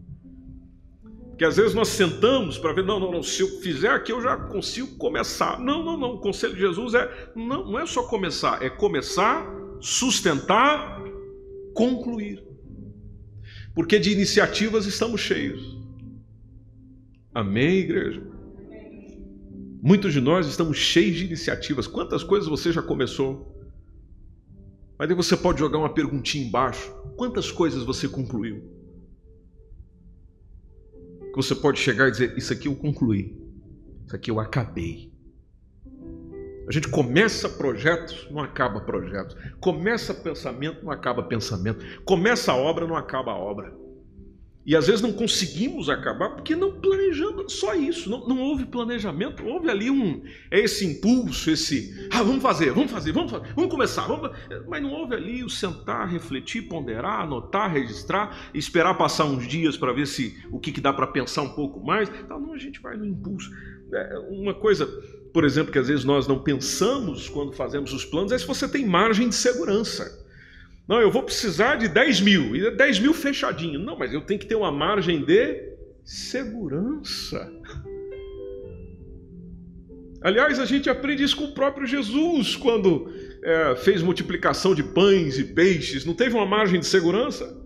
[1.42, 4.22] que às vezes nós sentamos para ver, não, não, não, se eu fizer aqui eu
[4.22, 5.60] já consigo começar.
[5.60, 6.14] Não, não, não.
[6.14, 9.44] O conselho de Jesus é não, não é só começar, é começar,
[9.80, 11.02] sustentar,
[11.74, 12.44] concluir.
[13.74, 15.80] Porque de iniciativas estamos cheios.
[17.34, 18.22] Amém, igreja?
[19.82, 21.88] Muitos de nós estamos cheios de iniciativas.
[21.88, 23.66] Quantas coisas você já começou?
[24.96, 26.94] Mas aí você pode jogar uma perguntinha embaixo.
[27.18, 28.81] Quantas coisas você concluiu?
[31.32, 33.38] Que você pode chegar e dizer: Isso aqui eu concluí,
[34.06, 35.12] isso aqui eu acabei.
[36.67, 39.36] A gente começa projetos, não acaba projetos.
[39.60, 41.84] Começa pensamento, não acaba pensamento.
[42.06, 43.74] Começa a obra, não acaba a obra.
[44.63, 49.43] E às vezes não conseguimos acabar porque não planejamos, só isso, não, não houve planejamento,
[49.43, 50.21] houve ali um,
[50.52, 54.30] é esse impulso, esse, ah, vamos fazer, vamos fazer, vamos fazer, vamos começar, vamos,
[54.67, 59.93] mas não houve ali o sentar, refletir, ponderar, anotar, registrar, esperar passar uns dias para
[59.93, 62.80] ver se o que, que dá para pensar um pouco mais, então, não, a gente
[62.82, 63.50] vai no impulso.
[63.91, 64.86] É uma coisa,
[65.34, 68.67] por exemplo, que às vezes nós não pensamos quando fazemos os planos, é se você
[68.67, 70.21] tem margem de segurança.
[70.88, 73.80] Não, eu vou precisar de 10 mil, e 10 mil fechadinho.
[73.80, 75.72] Não, mas eu tenho que ter uma margem de
[76.04, 77.52] segurança.
[80.22, 83.12] Aliás, a gente aprende isso com o próprio Jesus, quando
[83.44, 87.60] é, fez multiplicação de pães e peixes, não teve uma margem de segurança?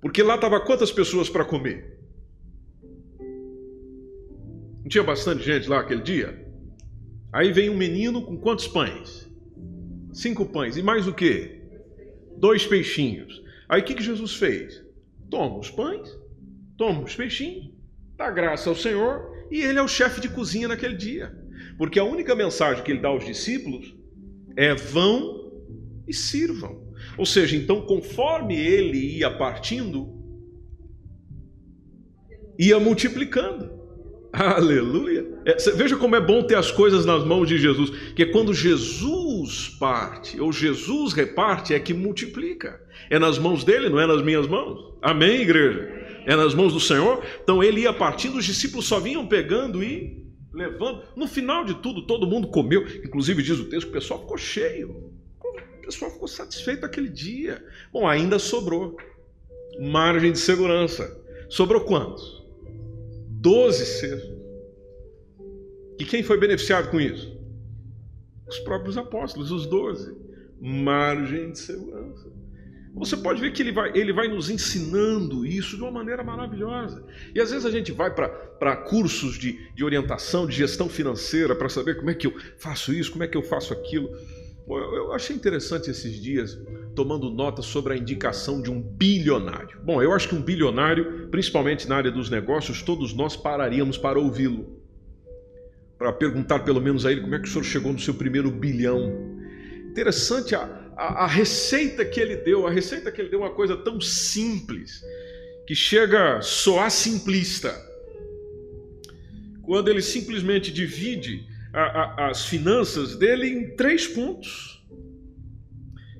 [0.00, 1.98] Porque lá estava quantas pessoas para comer?
[4.80, 6.46] Não tinha bastante gente lá aquele dia?
[7.32, 9.23] Aí vem um menino com quantos pães?
[10.14, 10.76] Cinco pães.
[10.76, 11.60] E mais o que?
[12.38, 13.42] Dois peixinhos.
[13.68, 14.82] Aí o que, que Jesus fez?
[15.30, 16.08] Toma os pães,
[16.78, 17.70] toma os peixinhos,
[18.16, 21.36] dá graça ao Senhor e ele é o chefe de cozinha naquele dia.
[21.76, 23.94] Porque a única mensagem que ele dá aos discípulos
[24.56, 25.52] é vão
[26.06, 26.84] e sirvam.
[27.18, 30.14] Ou seja, então, conforme ele ia partindo,
[32.58, 33.83] ia multiplicando.
[34.34, 35.24] Aleluia.
[35.44, 37.90] É, veja como é bom ter as coisas nas mãos de Jesus.
[38.16, 42.80] Que quando Jesus parte, ou Jesus reparte, é que multiplica.
[43.08, 44.94] É nas mãos dele, não é nas minhas mãos.
[45.00, 45.88] Amém, igreja?
[46.26, 47.22] É nas mãos do Senhor.
[47.42, 51.02] Então ele ia partindo, os discípulos só vinham pegando e levando.
[51.14, 52.84] No final de tudo, todo mundo comeu.
[53.04, 55.12] Inclusive, diz o texto o pessoal ficou cheio.
[55.78, 57.64] O pessoal ficou satisfeito aquele dia.
[57.92, 58.96] Bom, ainda sobrou.
[59.78, 61.22] Margem de segurança.
[61.48, 62.43] Sobrou quantos?
[63.44, 64.42] Doze cestos.
[65.98, 67.38] E quem foi beneficiado com isso?
[68.48, 70.16] Os próprios apóstolos, os doze.
[70.58, 72.32] Margem de segurança.
[72.94, 77.04] Você pode ver que ele vai, ele vai nos ensinando isso de uma maneira maravilhosa.
[77.34, 81.68] E às vezes a gente vai para cursos de, de orientação, de gestão financeira, para
[81.68, 84.08] saber como é que eu faço isso, como é que eu faço aquilo.
[84.66, 86.58] Eu, eu achei interessante esses dias,
[86.94, 89.78] tomando nota sobre a indicação de um bilionário.
[89.82, 94.18] Bom, eu acho que um bilionário, principalmente na área dos negócios, todos nós pararíamos para
[94.18, 94.82] ouvi-lo.
[95.98, 98.50] Para perguntar pelo menos a ele como é que o senhor chegou no seu primeiro
[98.50, 99.12] bilhão.
[99.90, 100.62] Interessante a,
[100.96, 102.66] a, a receita que ele deu.
[102.66, 105.02] A receita que ele deu é uma coisa tão simples,
[105.66, 107.74] que chega a soar simplista.
[109.62, 114.80] Quando ele simplesmente divide a, a, as finanças dele em três pontos.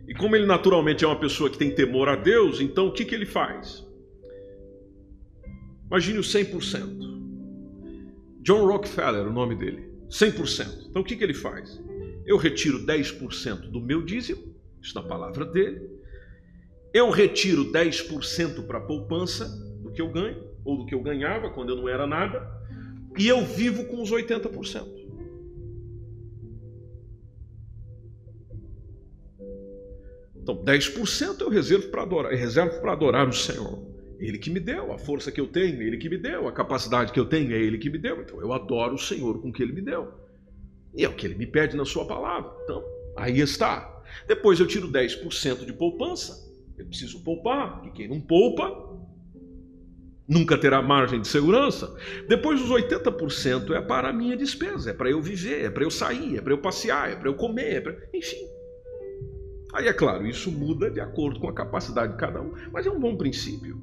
[0.09, 3.05] E como ele naturalmente é uma pessoa que tem temor a Deus, então o que,
[3.05, 3.87] que ele faz?
[5.87, 7.15] Imagine o 100%.
[8.43, 9.89] John Rockefeller, o nome dele.
[10.11, 10.89] 100%.
[10.91, 11.81] Então o que, que ele faz?
[12.27, 15.89] Eu retiro 10% do meu dízimo, isso na palavra dele.
[16.93, 19.47] Eu retiro 10% para poupança
[19.83, 22.47] do que eu ganho, ou do que eu ganhava quando eu não era nada,
[23.17, 25.04] e eu vivo com os 80%.
[30.45, 33.83] Então, 10% eu reservo para adorar, eu reservo para adorar o Senhor.
[34.21, 37.13] Ele que me deu a força que eu tenho, ele que me deu a capacidade
[37.13, 38.21] que eu tenho, é ele que me deu.
[38.21, 40.13] Então eu adoro o Senhor com o que ele me deu.
[40.95, 42.53] E é o que ele me pede na sua palavra.
[42.63, 42.85] Então,
[43.17, 44.03] aí está.
[44.29, 46.47] Depois eu tiro 10% de poupança.
[46.77, 48.71] Eu preciso poupar, porque quem não poupa
[50.29, 51.97] nunca terá margem de segurança.
[52.29, 55.91] Depois os 80% é para a minha despesa, é para eu viver, é para eu
[55.91, 57.97] sair, é para eu passear, é para eu comer, é pra...
[58.13, 58.54] enfim.
[59.75, 62.91] Aí é claro, isso muda de acordo com a capacidade de cada um, mas é
[62.91, 63.83] um bom princípio.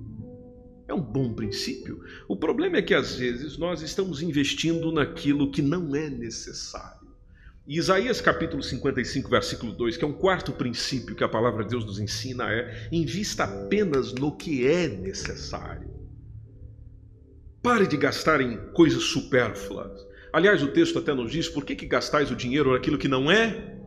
[0.87, 2.01] É um bom princípio.
[2.29, 7.09] O problema é que às vezes nós estamos investindo naquilo que não é necessário.
[7.67, 11.71] E Isaías capítulo 55, versículo 2, que é um quarto princípio que a palavra de
[11.71, 15.89] Deus nos ensina, é: invista apenas no que é necessário.
[17.61, 19.91] Pare de gastar em coisas supérfluas.
[20.31, 23.29] Aliás, o texto até nos diz: por que, que gastais o dinheiro naquilo que não
[23.29, 23.77] é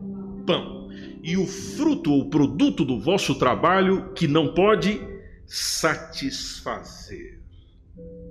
[0.45, 0.74] pão?
[1.25, 5.01] E o fruto ou produto do vosso trabalho que não pode
[5.47, 7.41] satisfazer.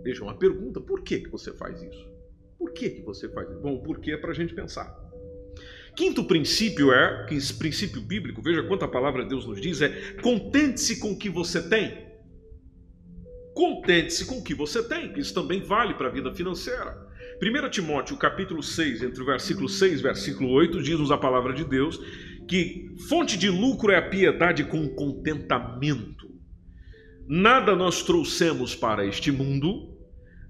[0.04, 2.08] Veja uma pergunta: por que, que você faz isso?
[2.56, 3.58] Por que, que você faz isso?
[3.58, 4.96] Bom, porque é para a gente pensar.
[5.96, 11.12] Quinto princípio é, esse princípio bíblico, veja quanta palavra Deus nos diz, é contente-se com
[11.12, 12.14] o que você tem.
[13.54, 17.04] Contente-se com o que você tem, que isso também vale para a vida financeira.
[17.42, 21.64] 1 Timóteo capítulo 6, entre o versículo 6 e versículo 8, diz-nos a palavra de
[21.64, 22.00] Deus
[22.46, 26.32] que fonte de lucro é a piedade com contentamento.
[27.26, 29.96] Nada nós trouxemos para este mundo,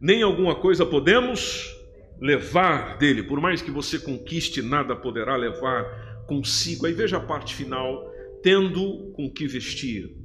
[0.00, 1.72] nem alguma coisa podemos
[2.20, 6.86] levar dele, por mais que você conquiste, nada poderá levar consigo.
[6.86, 8.10] Aí veja a parte final:
[8.42, 10.16] tendo com que vestir,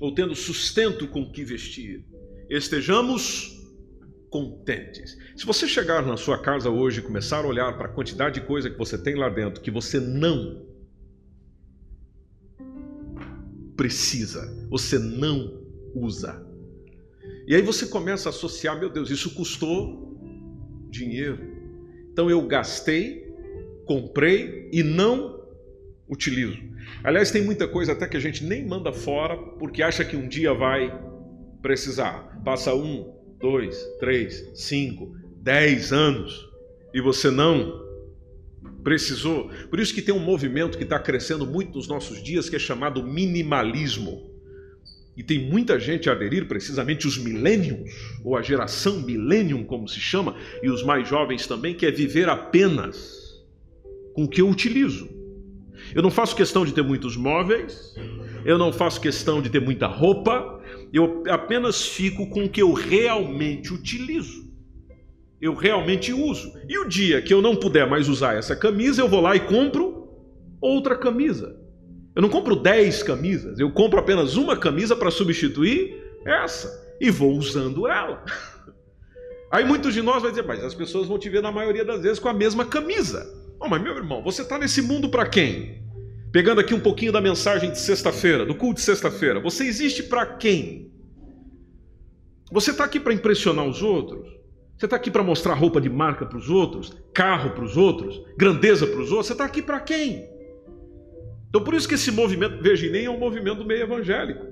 [0.00, 2.04] ou tendo sustento com que vestir,
[2.48, 3.57] estejamos
[4.30, 5.16] contentes.
[5.36, 8.46] Se você chegar na sua casa hoje e começar a olhar para a quantidade de
[8.46, 10.66] coisa que você tem lá dentro que você não
[13.76, 15.62] precisa, você não
[15.94, 16.44] usa.
[17.46, 20.18] E aí você começa a associar, meu Deus, isso custou
[20.90, 21.38] dinheiro.
[22.12, 23.32] Então eu gastei,
[23.86, 25.38] comprei e não
[26.08, 26.58] utilizo.
[27.04, 30.26] Aliás, tem muita coisa até que a gente nem manda fora porque acha que um
[30.26, 30.92] dia vai
[31.62, 32.42] precisar.
[32.44, 36.48] Passa um, dois, três, cinco, dez anos
[36.92, 37.86] e você não
[38.82, 39.50] precisou.
[39.70, 42.58] Por isso que tem um movimento que está crescendo muito nos nossos dias que é
[42.58, 44.28] chamado minimalismo.
[45.16, 47.90] E tem muita gente a aderir, precisamente os millennials,
[48.24, 52.28] ou a geração millennium, como se chama, e os mais jovens também, que é viver
[52.28, 53.44] apenas
[54.14, 55.08] com o que eu utilizo.
[55.92, 57.96] Eu não faço questão de ter muitos móveis,
[58.44, 60.57] eu não faço questão de ter muita roupa,
[60.92, 64.48] eu apenas fico com o que eu realmente utilizo.
[65.40, 66.52] Eu realmente uso.
[66.68, 69.40] E o dia que eu não puder mais usar essa camisa, eu vou lá e
[69.40, 70.08] compro
[70.60, 71.56] outra camisa.
[72.14, 77.32] Eu não compro 10 camisas, eu compro apenas uma camisa para substituir essa e vou
[77.36, 78.24] usando ela.
[79.52, 82.02] Aí muitos de nós vão dizer, mas as pessoas vão te ver na maioria das
[82.02, 83.24] vezes com a mesma camisa.
[83.60, 85.82] Oh, mas meu irmão, você está nesse mundo para quem?
[86.32, 89.40] Pegando aqui um pouquinho da mensagem de sexta-feira, do culto de sexta-feira.
[89.40, 90.92] Você existe para quem?
[92.52, 94.28] Você está aqui para impressionar os outros?
[94.76, 96.96] Você está aqui para mostrar roupa de marca para os outros?
[97.12, 98.22] Carro para os outros?
[98.36, 99.26] Grandeza para os outros?
[99.26, 100.24] Você está aqui para quem?
[101.48, 104.46] Então por isso que esse movimento, veja, nem é um movimento meio evangélico,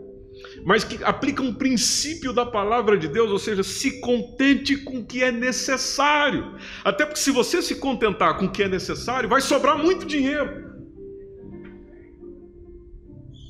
[0.64, 5.06] mas que aplica um princípio da palavra de Deus, ou seja, se contente com o
[5.06, 6.54] que é necessário.
[6.82, 10.65] Até porque se você se contentar com o que é necessário, vai sobrar muito dinheiro.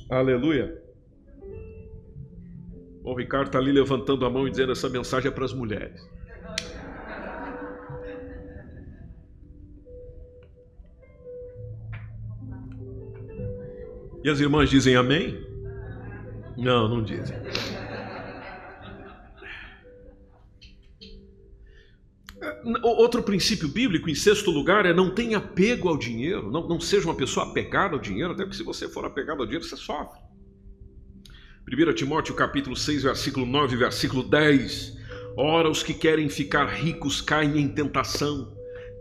[0.09, 0.83] Aleluia.
[3.03, 6.01] O Ricardo está ali levantando a mão e dizendo: essa mensagem é para as mulheres.
[14.25, 15.41] E as irmãs dizem amém?
[16.57, 17.37] Não, não dizem.
[22.83, 27.07] Outro princípio bíblico, em sexto lugar, é não tenha apego ao dinheiro, não, não seja
[27.07, 30.21] uma pessoa apegada ao dinheiro, até porque se você for apegado ao dinheiro, você sofre.
[31.71, 34.97] 1 Timóteo capítulo 6, versículo 9, versículo 10.
[35.37, 38.53] Ora, os que querem ficar ricos caem em tentação,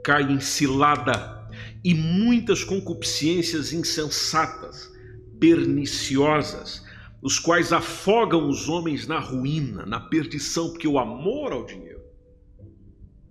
[0.04, 1.49] caem em cilada
[1.84, 4.91] e muitas concupiscências insensatas,
[5.39, 6.84] perniciosas,
[7.19, 11.94] os quais afogam os homens na ruína, na perdição, porque o amor ao dinheiro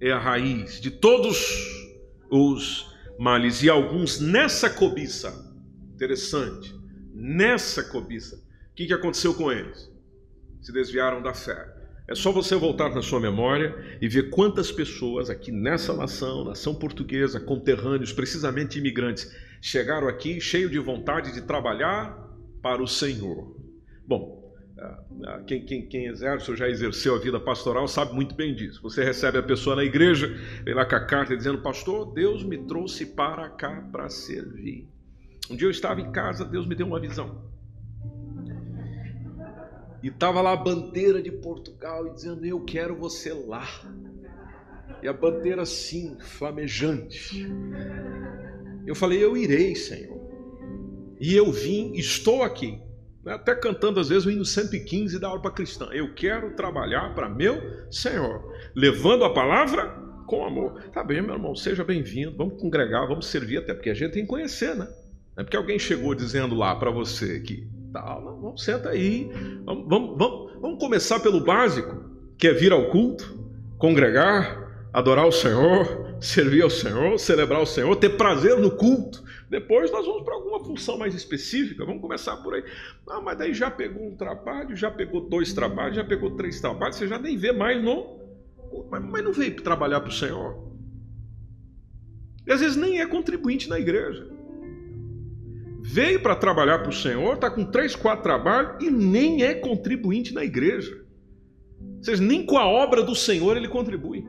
[0.01, 1.39] é a raiz de todos
[2.31, 5.53] os males e alguns nessa cobiça.
[5.95, 6.75] Interessante.
[7.15, 8.37] Nessa cobiça.
[8.37, 9.91] O que, que aconteceu com eles?
[10.61, 11.73] Se desviaram da fé.
[12.07, 16.75] É só você voltar na sua memória e ver quantas pessoas aqui nessa nação, nação
[16.75, 19.31] portuguesa, conterrâneos, precisamente imigrantes,
[19.63, 22.29] chegaram aqui cheio de vontade de trabalhar
[22.61, 23.57] para o Senhor.
[24.07, 24.44] Bom,
[25.47, 28.83] quem, quem, quem exerce ou já exerceu a vida pastoral sabe muito bem disso.
[28.83, 30.27] Você recebe a pessoa na igreja,
[30.65, 34.89] vem lá com a carta dizendo: Pastor, Deus me trouxe para cá para servir.
[35.49, 37.53] Um dia eu estava em casa, Deus me deu uma visão.
[40.03, 43.67] E estava lá a bandeira de Portugal e dizendo: Eu quero você lá.
[45.03, 47.47] E a bandeira assim, flamejante.
[48.85, 50.21] Eu falei: Eu irei, Senhor.
[51.21, 52.83] E eu vim, estou aqui
[53.27, 55.89] até cantando às vezes o hino 115 da aula cristã.
[55.93, 57.61] Eu quero trabalhar para meu
[57.91, 58.43] Senhor,
[58.75, 59.89] levando a palavra
[60.27, 60.83] com amor.
[60.93, 62.37] Tá bem, meu irmão, seja bem-vindo.
[62.37, 64.87] Vamos congregar, vamos servir, até porque a gente tem que conhecer, né?
[65.37, 69.31] Não é porque alguém chegou dizendo lá para você que tal, não, vamos, senta aí.
[69.65, 72.05] Vamos, vamos, vamos, vamos começar pelo básico,
[72.39, 73.39] que é vir ao culto,
[73.79, 79.24] congregar, adorar o Senhor, servir ao Senhor, celebrar o Senhor, ter prazer no culto.
[79.49, 82.65] Depois nós vamos para alguma função mais específica, vamos começar por aí.
[83.09, 86.97] Ah, mas daí já pegou um trabalho, já pegou dois trabalhos, já pegou três trabalhos,
[86.97, 88.19] você já nem vê mais no.
[88.91, 90.65] Mas não veio trabalhar para o Senhor.
[92.47, 94.29] E às vezes nem é contribuinte na igreja.
[95.83, 100.33] Veio para trabalhar para o Senhor, está com três, quatro trabalhos e nem é contribuinte
[100.33, 101.05] na igreja.
[101.99, 104.27] Ou seja, nem com a obra do Senhor ele contribui.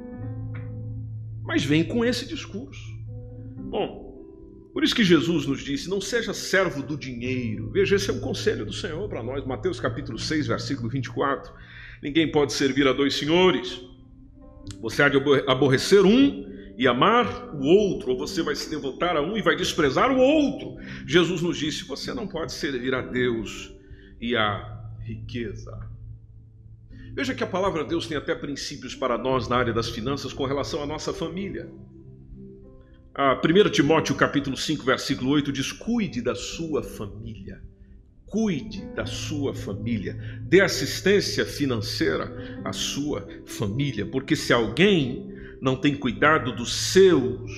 [1.44, 2.84] Mas vem com esse discurso.
[3.70, 4.05] Bom,
[4.76, 7.72] por isso que Jesus nos disse: não seja servo do dinheiro.
[7.72, 9.46] Veja, esse é um conselho do Senhor para nós.
[9.46, 11.54] Mateus capítulo 6, versículo 24.
[12.04, 13.82] Ninguém pode servir a dois senhores,
[14.82, 15.16] Você há de
[15.48, 19.56] aborrecer um e amar o outro, ou você vai se devotar a um e vai
[19.56, 20.76] desprezar o outro.
[21.08, 23.74] Jesus nos disse: você não pode servir a Deus
[24.20, 25.90] e a riqueza.
[27.14, 30.34] Veja que a palavra de Deus tem até princípios para nós na área das finanças
[30.34, 31.72] com relação à nossa família.
[33.18, 37.64] A 1 Timóteo capítulo 5, versículo 8 diz: "Cuide da sua família.
[38.26, 40.18] Cuide da sua família.
[40.42, 47.50] Dê assistência financeira à sua família, porque se alguém não tem cuidado dos seus,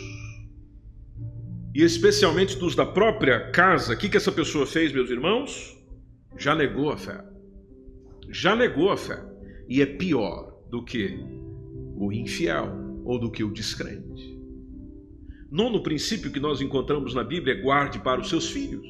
[1.74, 5.76] e especialmente dos da própria casa, o que, que essa pessoa fez, meus irmãos?
[6.38, 7.20] Já negou a fé.
[8.30, 9.20] Já negou a fé.
[9.68, 11.18] E é pior do que
[11.96, 14.37] o infiel ou do que o descrente.
[15.50, 18.86] Nono princípio que nós encontramos na Bíblia é guarde para os seus filhos.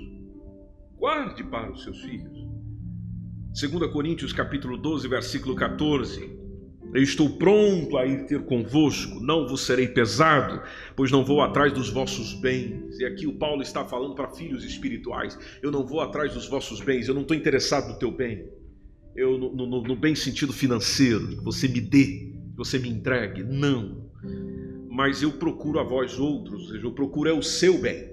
[0.97, 2.47] Guarde para os seus filhos.
[3.59, 6.35] 2 Coríntios capítulo 12, versículo 14.
[6.95, 10.61] Eu estou pronto a ir ter convosco, não vos serei pesado,
[10.95, 12.97] pois não vou atrás dos vossos bens.
[12.99, 16.81] E aqui o Paulo está falando para filhos espirituais: eu não vou atrás dos vossos
[16.81, 18.49] bens, eu não estou interessado no teu bem,
[19.15, 23.43] eu no, no, no bem sentido financeiro, que você me dê, que você me entregue.
[23.43, 24.07] Não
[24.97, 28.09] mas eu procuro a vós outros, ou seja, eu procuro é o seu bem.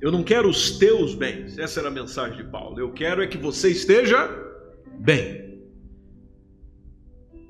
[0.00, 2.78] Eu não quero os teus bens, essa era a mensagem de Paulo.
[2.78, 4.30] Eu quero é que você esteja
[5.00, 5.60] bem.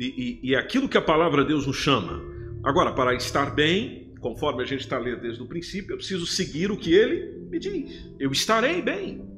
[0.01, 2.23] E, e, e aquilo que a palavra de Deus nos chama.
[2.65, 6.71] Agora, para estar bem, conforme a gente está lendo desde o princípio, eu preciso seguir
[6.71, 8.11] o que ele me diz.
[8.19, 9.29] Eu estarei bem.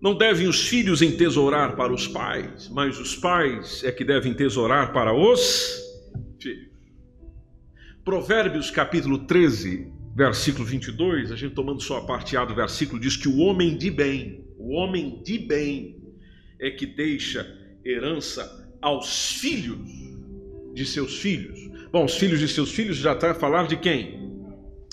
[0.00, 4.94] Não devem os filhos entesourar para os pais, mas os pais é que devem tesourar
[4.94, 5.87] para os.
[8.08, 13.18] Provérbios capítulo 13, versículo 22, a gente tomando só a parte A do versículo, diz
[13.18, 16.02] que o homem de bem, o homem de bem
[16.58, 17.46] é que deixa
[17.84, 19.86] herança aos filhos
[20.72, 21.60] de seus filhos.
[21.92, 24.42] Bom, os filhos de seus filhos já está a falar de quem?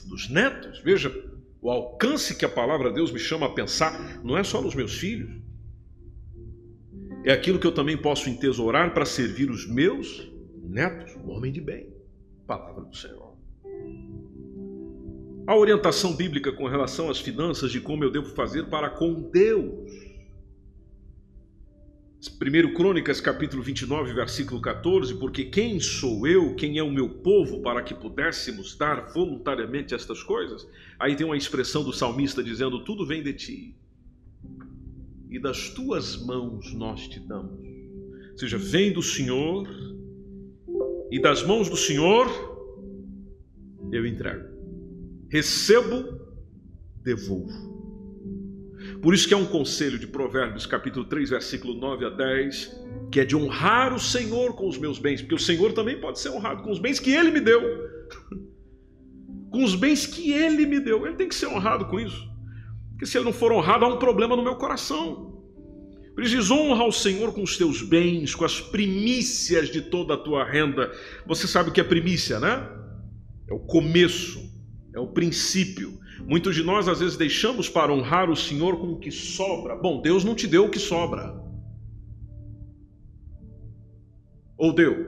[0.09, 0.81] Dos netos.
[0.83, 1.09] Veja
[1.61, 4.75] o alcance que a palavra de Deus me chama a pensar, não é só nos
[4.75, 5.31] meus filhos.
[7.23, 10.29] É aquilo que eu também posso entesourar para servir os meus
[10.61, 11.94] netos, um homem de bem.
[12.45, 13.35] Palavra do Senhor.
[15.47, 19.91] A orientação bíblica com relação às finanças, de como eu devo fazer para com Deus.
[22.27, 27.61] 1 Crônicas, capítulo 29, versículo 14: Porque quem sou eu, quem é o meu povo,
[27.61, 30.67] para que pudéssemos dar voluntariamente estas coisas?
[30.99, 33.75] Aí tem uma expressão do salmista dizendo: Tudo vem de ti,
[35.29, 37.59] e das tuas mãos nós te damos.
[38.31, 39.67] Ou seja, vem do Senhor
[41.11, 42.27] e das mãos do Senhor
[43.91, 44.43] eu entrego.
[45.29, 46.19] Recebo,
[47.03, 47.75] devolvo.
[49.01, 53.19] Por isso que é um conselho de Provérbios, capítulo 3, versículo 9 a 10, que
[53.19, 56.29] é de honrar o Senhor com os meus bens, porque o Senhor também pode ser
[56.29, 57.61] honrado com os bens que ele me deu.
[59.51, 61.07] Com os bens que ele me deu.
[61.07, 62.29] Ele tem que ser honrado com isso.
[62.89, 65.34] Porque se ele não for honrado, há um problema no meu coração.
[66.23, 70.43] Diz: honra ao Senhor com os teus bens, com as primícias de toda a tua
[70.43, 70.91] renda.
[71.25, 72.67] Você sabe o que é primícia, né?
[73.49, 74.39] É o começo,
[74.95, 75.99] é o princípio.
[76.25, 79.75] Muitos de nós às vezes deixamos para honrar o Senhor com o que sobra.
[79.75, 81.35] Bom, Deus não te deu o que sobra.
[84.57, 85.07] Ou deu?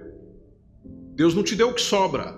[1.16, 2.38] Deus não te deu o que sobra.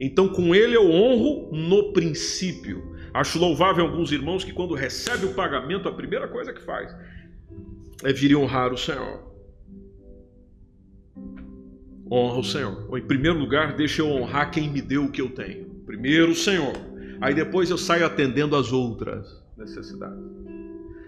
[0.00, 2.96] Então com ele eu honro no princípio.
[3.12, 6.94] Acho louvável alguns irmãos que quando recebe o pagamento, a primeira coisa que faz
[8.04, 9.28] é vir e honrar o Senhor.
[12.10, 12.86] Honra o Senhor.
[12.88, 15.66] Ou em primeiro lugar, deixa eu honrar quem me deu o que eu tenho.
[15.84, 16.72] Primeiro o Senhor.
[17.20, 20.24] Aí depois eu saio atendendo as outras necessidades.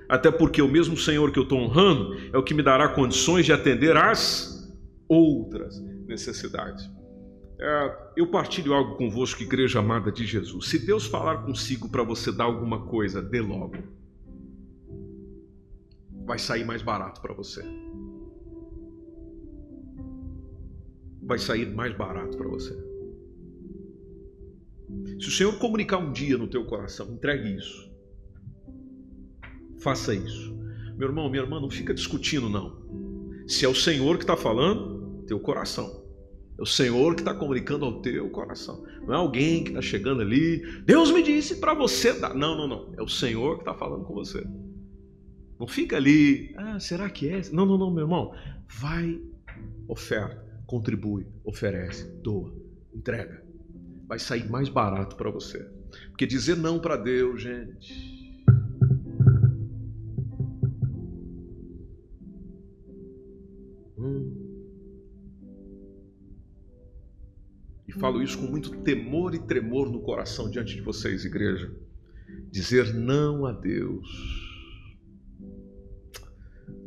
[0.09, 3.47] Até porque o mesmo Senhor que eu estou honrando é o que me dará condições
[3.47, 4.69] de atender as
[5.09, 6.91] outras necessidades.
[7.61, 10.69] É, eu partilho algo convosco, igreja amada de Jesus.
[10.69, 14.00] Se Deus falar consigo para você dar alguma coisa, dê logo
[16.25, 17.63] vai sair mais barato para você.
[21.23, 22.75] Vai sair mais barato para você.
[25.21, 27.91] Se o Senhor comunicar um dia no teu coração, entregue isso.
[29.79, 30.59] Faça isso.
[30.97, 32.81] Meu irmão, minha irmã, não fica discutindo, não.
[33.47, 36.05] Se é o Senhor que está falando, teu coração.
[36.59, 38.85] É o Senhor que está comunicando ao teu coração.
[39.07, 40.63] Não é alguém que está chegando ali.
[40.83, 42.35] Deus me disse para você dar.
[42.35, 42.95] Não, não, não.
[42.99, 44.47] É o Senhor que está falando com você.
[45.61, 47.43] Não fica ali, ah, será que é?
[47.53, 48.35] Não, não, não, meu irmão.
[48.81, 49.21] Vai,
[49.87, 52.51] oferta, contribui, oferece, doa,
[52.95, 53.45] entrega.
[54.09, 55.59] Vai sair mais barato para você.
[56.09, 58.41] Porque dizer não para Deus, gente.
[63.99, 64.47] Hum.
[67.87, 71.71] e falo isso com muito temor e tremor no coração diante de vocês, igreja,
[72.51, 74.49] dizer não a Deus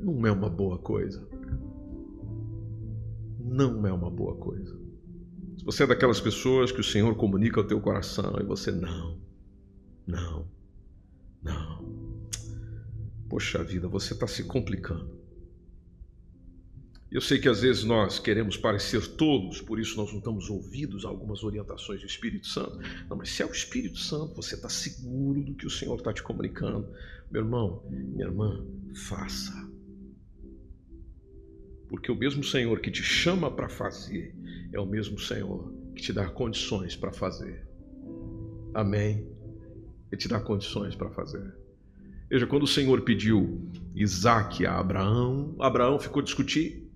[0.03, 1.25] não é uma boa coisa.
[3.39, 4.77] Não é uma boa coisa.
[5.57, 9.17] Se você é daquelas pessoas que o Senhor comunica ao teu coração e você não,
[10.05, 10.47] não,
[11.41, 11.83] não.
[13.29, 15.23] Poxa vida, você está se complicando.
[17.09, 21.05] Eu sei que às vezes nós queremos parecer tolos, por isso nós não estamos ouvidos
[21.05, 22.79] a algumas orientações do Espírito Santo.
[23.07, 26.11] Não, mas se é o Espírito Santo, você está seguro do que o Senhor está
[26.11, 26.89] te comunicando.
[27.29, 29.72] Meu irmão, minha irmã, faça.
[31.93, 34.35] Porque o mesmo Senhor que te chama para fazer
[34.73, 37.67] é o mesmo Senhor que te dá condições para fazer.
[38.73, 39.27] Amém?
[40.11, 41.53] Ele te dá condições para fazer.
[42.27, 46.91] Veja, quando o Senhor pediu Isaac a Abraão, Abraão ficou discutir.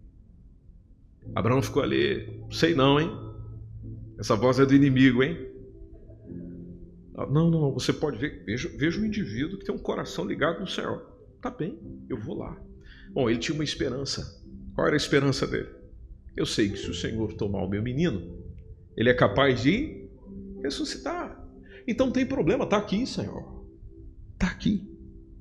[1.35, 3.11] Abraão ficou ali, sei não, hein?
[4.17, 5.37] Essa voz é do inimigo, hein?
[7.15, 10.59] Não, não, não, você pode ver, veja, veja um indivíduo que tem um coração ligado
[10.59, 11.05] no Senhor.
[11.39, 11.79] Tá bem,
[12.09, 12.59] eu vou lá.
[13.11, 14.46] Bom, ele tinha uma esperança.
[14.77, 15.69] Qual era a esperança dele?
[16.35, 18.45] Eu sei que se o Senhor tomar o meu menino,
[18.95, 20.07] ele é capaz de
[20.61, 21.43] ressuscitar.
[21.87, 23.65] Então tem problema, está aqui, Senhor.
[24.33, 24.87] Está aqui.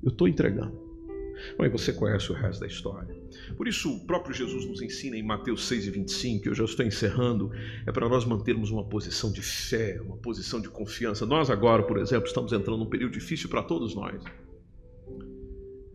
[0.01, 0.75] Eu estou entregando.
[1.55, 3.15] Bom, você conhece o resto da história.
[3.55, 6.63] Por isso, o próprio Jesus nos ensina em Mateus 6 e 25, que eu já
[6.63, 7.51] estou encerrando,
[7.85, 11.27] é para nós mantermos uma posição de fé, uma posição de confiança.
[11.27, 14.19] Nós agora, por exemplo, estamos entrando num período difícil para todos nós.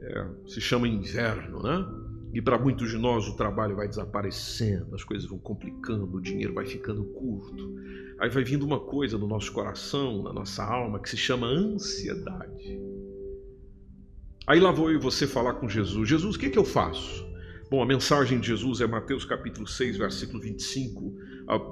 [0.01, 2.02] É, se chama inverno, né?
[2.33, 6.55] E para muitos de nós o trabalho vai desaparecendo, as coisas vão complicando, o dinheiro
[6.55, 7.77] vai ficando curto.
[8.19, 12.81] Aí vai vindo uma coisa no nosso coração, na nossa alma, que se chama ansiedade.
[14.47, 17.31] Aí lá vou eu e você falar com Jesus: Jesus, o que, que eu faço?
[17.71, 21.15] Bom, a mensagem de Jesus é Mateus capítulo 6, versículo 25.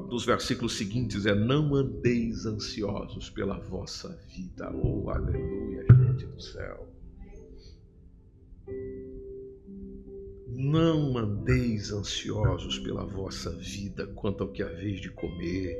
[0.08, 4.70] Dos versículos seguintes é: Não andeis ansiosos pela vossa vida.
[4.74, 6.88] Oh, aleluia, gente do céu.
[10.60, 15.74] Não andeis ansiosos pela vossa vida quanto ao que haveis de comer,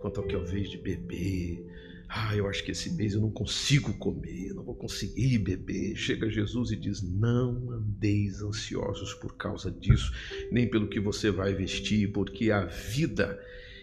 [0.00, 1.66] quanto ao que haveis de beber,
[2.08, 5.96] ah, eu acho que esse mês eu não consigo comer, não vou conseguir beber.
[5.96, 10.12] Chega Jesus e diz: Não andeis ansiosos por causa disso,
[10.52, 13.40] nem pelo que você vai vestir, porque a vida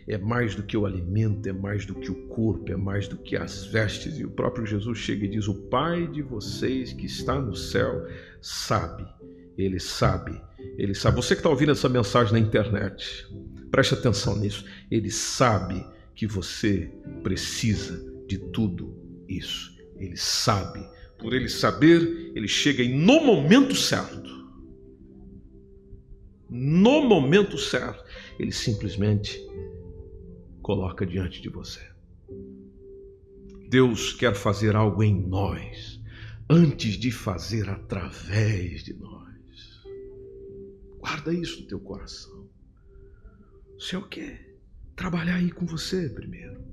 [0.07, 3.17] é mais do que o alimento, é mais do que o corpo, é mais do
[3.17, 4.17] que as vestes.
[4.17, 8.07] E o próprio Jesus chega e diz: O Pai de vocês que está no céu
[8.41, 9.05] sabe,
[9.57, 10.41] ele sabe,
[10.77, 11.17] ele sabe.
[11.17, 13.27] Você que está ouvindo essa mensagem na internet,
[13.71, 14.65] preste atenção nisso.
[14.89, 15.85] Ele sabe
[16.15, 16.91] que você
[17.21, 18.95] precisa de tudo
[19.27, 19.71] isso.
[19.97, 20.79] Ele sabe.
[21.17, 24.31] Por ele saber, ele chega e no momento certo,
[26.49, 28.03] no momento certo,
[28.37, 29.39] ele simplesmente
[30.61, 31.81] coloca diante de você.
[33.69, 35.99] Deus quer fazer algo em nós
[36.49, 39.12] antes de fazer através de nós.
[41.03, 42.49] Guarda isso no teu coração.
[43.75, 44.55] O Senhor quer
[44.95, 46.63] trabalhar aí com você primeiro.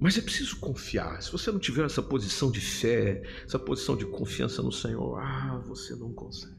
[0.00, 1.20] Mas é preciso confiar.
[1.20, 5.60] Se você não tiver essa posição de fé, essa posição de confiança no Senhor, ah,
[5.66, 6.54] você não consegue.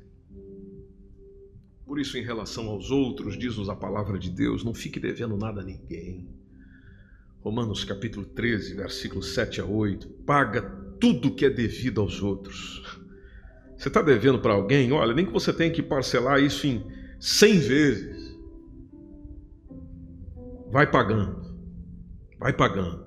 [1.86, 5.62] Por isso, em relação aos outros, diz-nos a palavra de Deus: não fique devendo nada
[5.62, 6.28] a ninguém.
[7.40, 10.10] Romanos capítulo 13, versículos 7 a 8.
[10.26, 10.64] Paga
[11.00, 13.05] tudo que é devido aos outros.
[13.78, 14.92] Você está devendo para alguém?
[14.92, 16.86] Olha, nem que você tenha que parcelar isso em
[17.20, 18.36] 100 vezes.
[20.72, 21.44] Vai pagando.
[22.40, 23.06] Vai pagando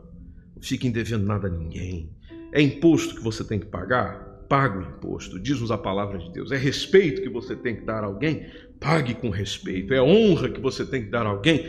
[0.60, 2.10] fiquem devendo nada a ninguém.
[2.52, 4.26] É imposto que você tem que pagar?
[4.48, 6.50] Pague o imposto, diz-nos a palavra de Deus.
[6.50, 8.46] É respeito que você tem que dar a alguém?
[8.80, 9.92] Pague com respeito.
[9.92, 11.66] É honra que você tem que dar a alguém?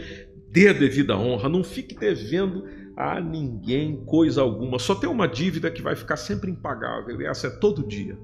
[0.49, 1.49] Dê a devida honra.
[1.49, 2.63] Não fique devendo
[2.95, 4.79] a ninguém coisa alguma.
[4.79, 8.17] Só tem uma dívida que vai ficar sempre impagável, e essa é todo dia,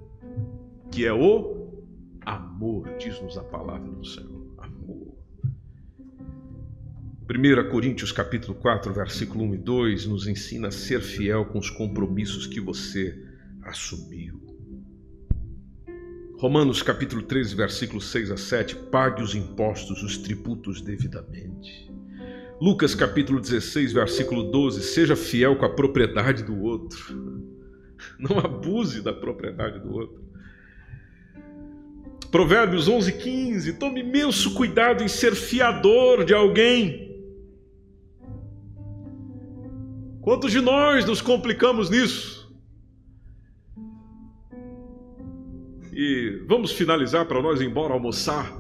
[0.91, 1.69] que é o
[2.25, 4.45] amor, diz-nos a palavra do Senhor.
[7.27, 11.71] 1 Coríntios capítulo 4, versículo 1 e 2 nos ensina a ser fiel com os
[11.71, 13.19] compromissos que você
[13.63, 14.39] assumiu.
[16.37, 21.91] Romanos capítulo 13, versículo 6 a 7, pague os impostos, os tributos devidamente.
[22.61, 27.43] Lucas capítulo 16, versículo 12, seja fiel com a propriedade do outro.
[28.19, 30.24] Não abuse da propriedade do outro.
[32.35, 37.15] Provérbios 11, 15, tome imenso cuidado em ser fiador de alguém
[40.19, 42.53] Quantos de nós nos complicamos nisso?
[45.93, 48.51] E vamos finalizar para nós ir embora almoçar.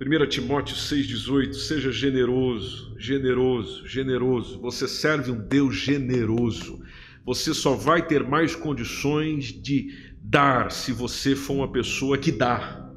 [0.00, 4.60] 1 Timóteo 6,18, seja generoso, generoso, generoso.
[4.60, 6.80] Você serve um Deus generoso.
[7.24, 12.88] Você só vai ter mais condições de dar se você for uma pessoa que dá.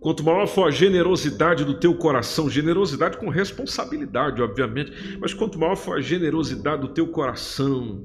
[0.00, 5.76] Quanto maior for a generosidade do teu coração, generosidade com responsabilidade, obviamente, mas quanto maior
[5.76, 8.04] for a generosidade do teu coração,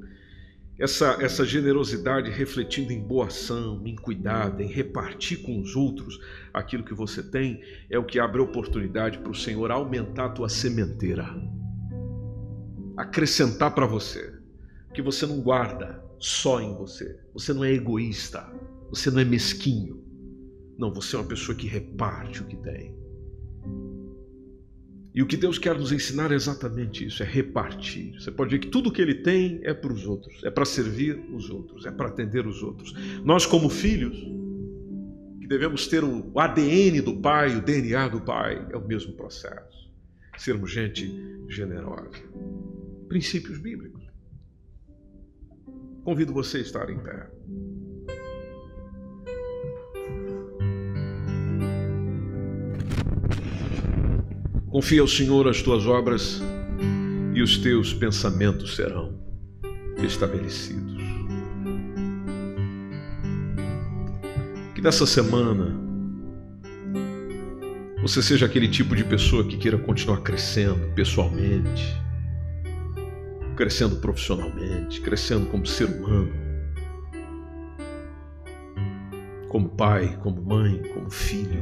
[0.80, 6.20] essa, essa generosidade refletindo em boa ação, em cuidado, em repartir com os outros
[6.54, 10.50] aquilo que você tem, é o que abre oportunidade para o Senhor aumentar a tua
[10.50, 11.26] sementeira,
[12.96, 14.36] acrescentar para você,
[14.94, 18.48] que você não guarda só em você, você não é egoísta,
[18.90, 20.04] você não é mesquinho,
[20.78, 22.96] não, você é uma pessoa que reparte o que tem.
[25.14, 28.14] E o que Deus quer nos ensinar é exatamente isso: é repartir.
[28.22, 31.20] Você pode ver que tudo que Ele tem é para os outros, é para servir
[31.34, 32.94] os outros, é para atender os outros.
[33.24, 34.16] Nós, como filhos,
[35.42, 39.92] que devemos ter o ADN do Pai, o DNA do Pai, é o mesmo processo.
[40.38, 41.12] Sermos gente
[41.50, 42.12] generosa.
[43.10, 44.07] Princípios bíblicos.
[46.08, 47.28] Convido você a estar em pé.
[54.70, 56.42] Confia ao Senhor as tuas obras
[57.36, 59.20] e os teus pensamentos serão
[60.02, 61.04] estabelecidos.
[64.74, 65.76] Que nessa semana
[68.02, 72.07] você seja aquele tipo de pessoa que queira continuar crescendo pessoalmente,
[73.58, 76.32] crescendo profissionalmente, crescendo como ser humano,
[79.50, 81.62] como pai, como mãe, como filho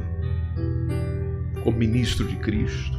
[1.66, 2.96] como ministro de Cristo.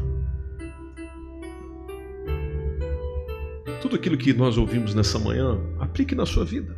[3.81, 6.75] Tudo aquilo que nós ouvimos nessa manhã, aplique na sua vida.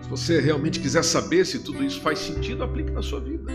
[0.00, 3.52] Se você realmente quiser saber se tudo isso faz sentido, aplique na sua vida.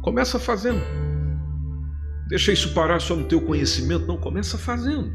[0.00, 0.80] Começa fazendo.
[2.28, 5.12] Deixa isso parar só no teu conhecimento, não, começa fazendo.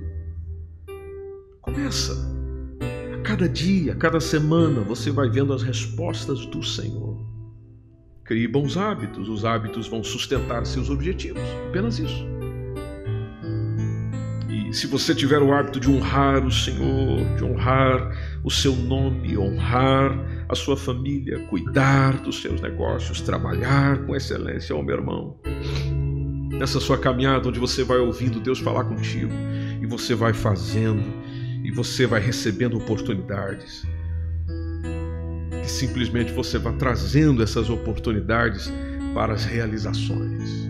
[1.73, 2.13] Começa.
[3.13, 7.17] A cada dia, a cada semana, você vai vendo as respostas do Senhor.
[8.25, 11.41] Crie bons hábitos, os hábitos vão sustentar seus objetivos.
[11.69, 12.25] Apenas isso.
[14.49, 19.37] E se você tiver o hábito de honrar o Senhor, de honrar o seu nome,
[19.37, 20.13] honrar
[20.49, 25.39] a sua família, cuidar dos seus negócios, trabalhar com excelência, oh meu irmão,
[26.51, 29.31] nessa sua caminhada onde você vai ouvindo Deus falar contigo
[29.81, 31.01] e você vai fazendo
[31.71, 33.85] você vai recebendo oportunidades
[35.61, 38.71] que simplesmente você vá trazendo essas oportunidades
[39.13, 40.69] para as realizações.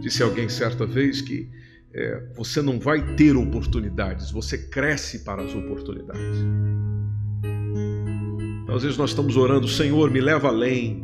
[0.00, 1.48] Disse alguém certa vez que
[1.94, 6.38] é, você não vai ter oportunidades, você cresce para as oportunidades.
[8.62, 11.02] Então, às vezes nós estamos orando, Senhor, me leva além,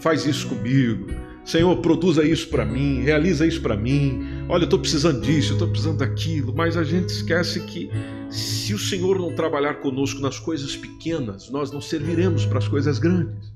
[0.00, 1.06] faz isso comigo,
[1.44, 4.44] Senhor, produza isso para mim, realiza isso para mim.
[4.48, 7.90] Olha, eu estou precisando disso, eu estou precisando daquilo, mas a gente esquece que
[8.28, 12.98] se o Senhor não trabalhar conosco nas coisas pequenas, nós não serviremos para as coisas
[12.98, 13.52] grandes.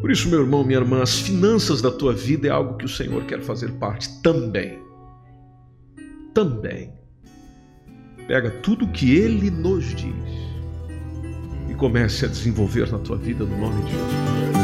[0.00, 2.88] Por isso, meu irmão, minha irmã, as finanças da tua vida é algo que o
[2.88, 4.78] Senhor quer fazer parte também.
[6.34, 6.92] Também.
[8.26, 10.14] Pega tudo que Ele nos diz
[11.70, 14.63] e comece a desenvolver na tua vida no nome de Jesus.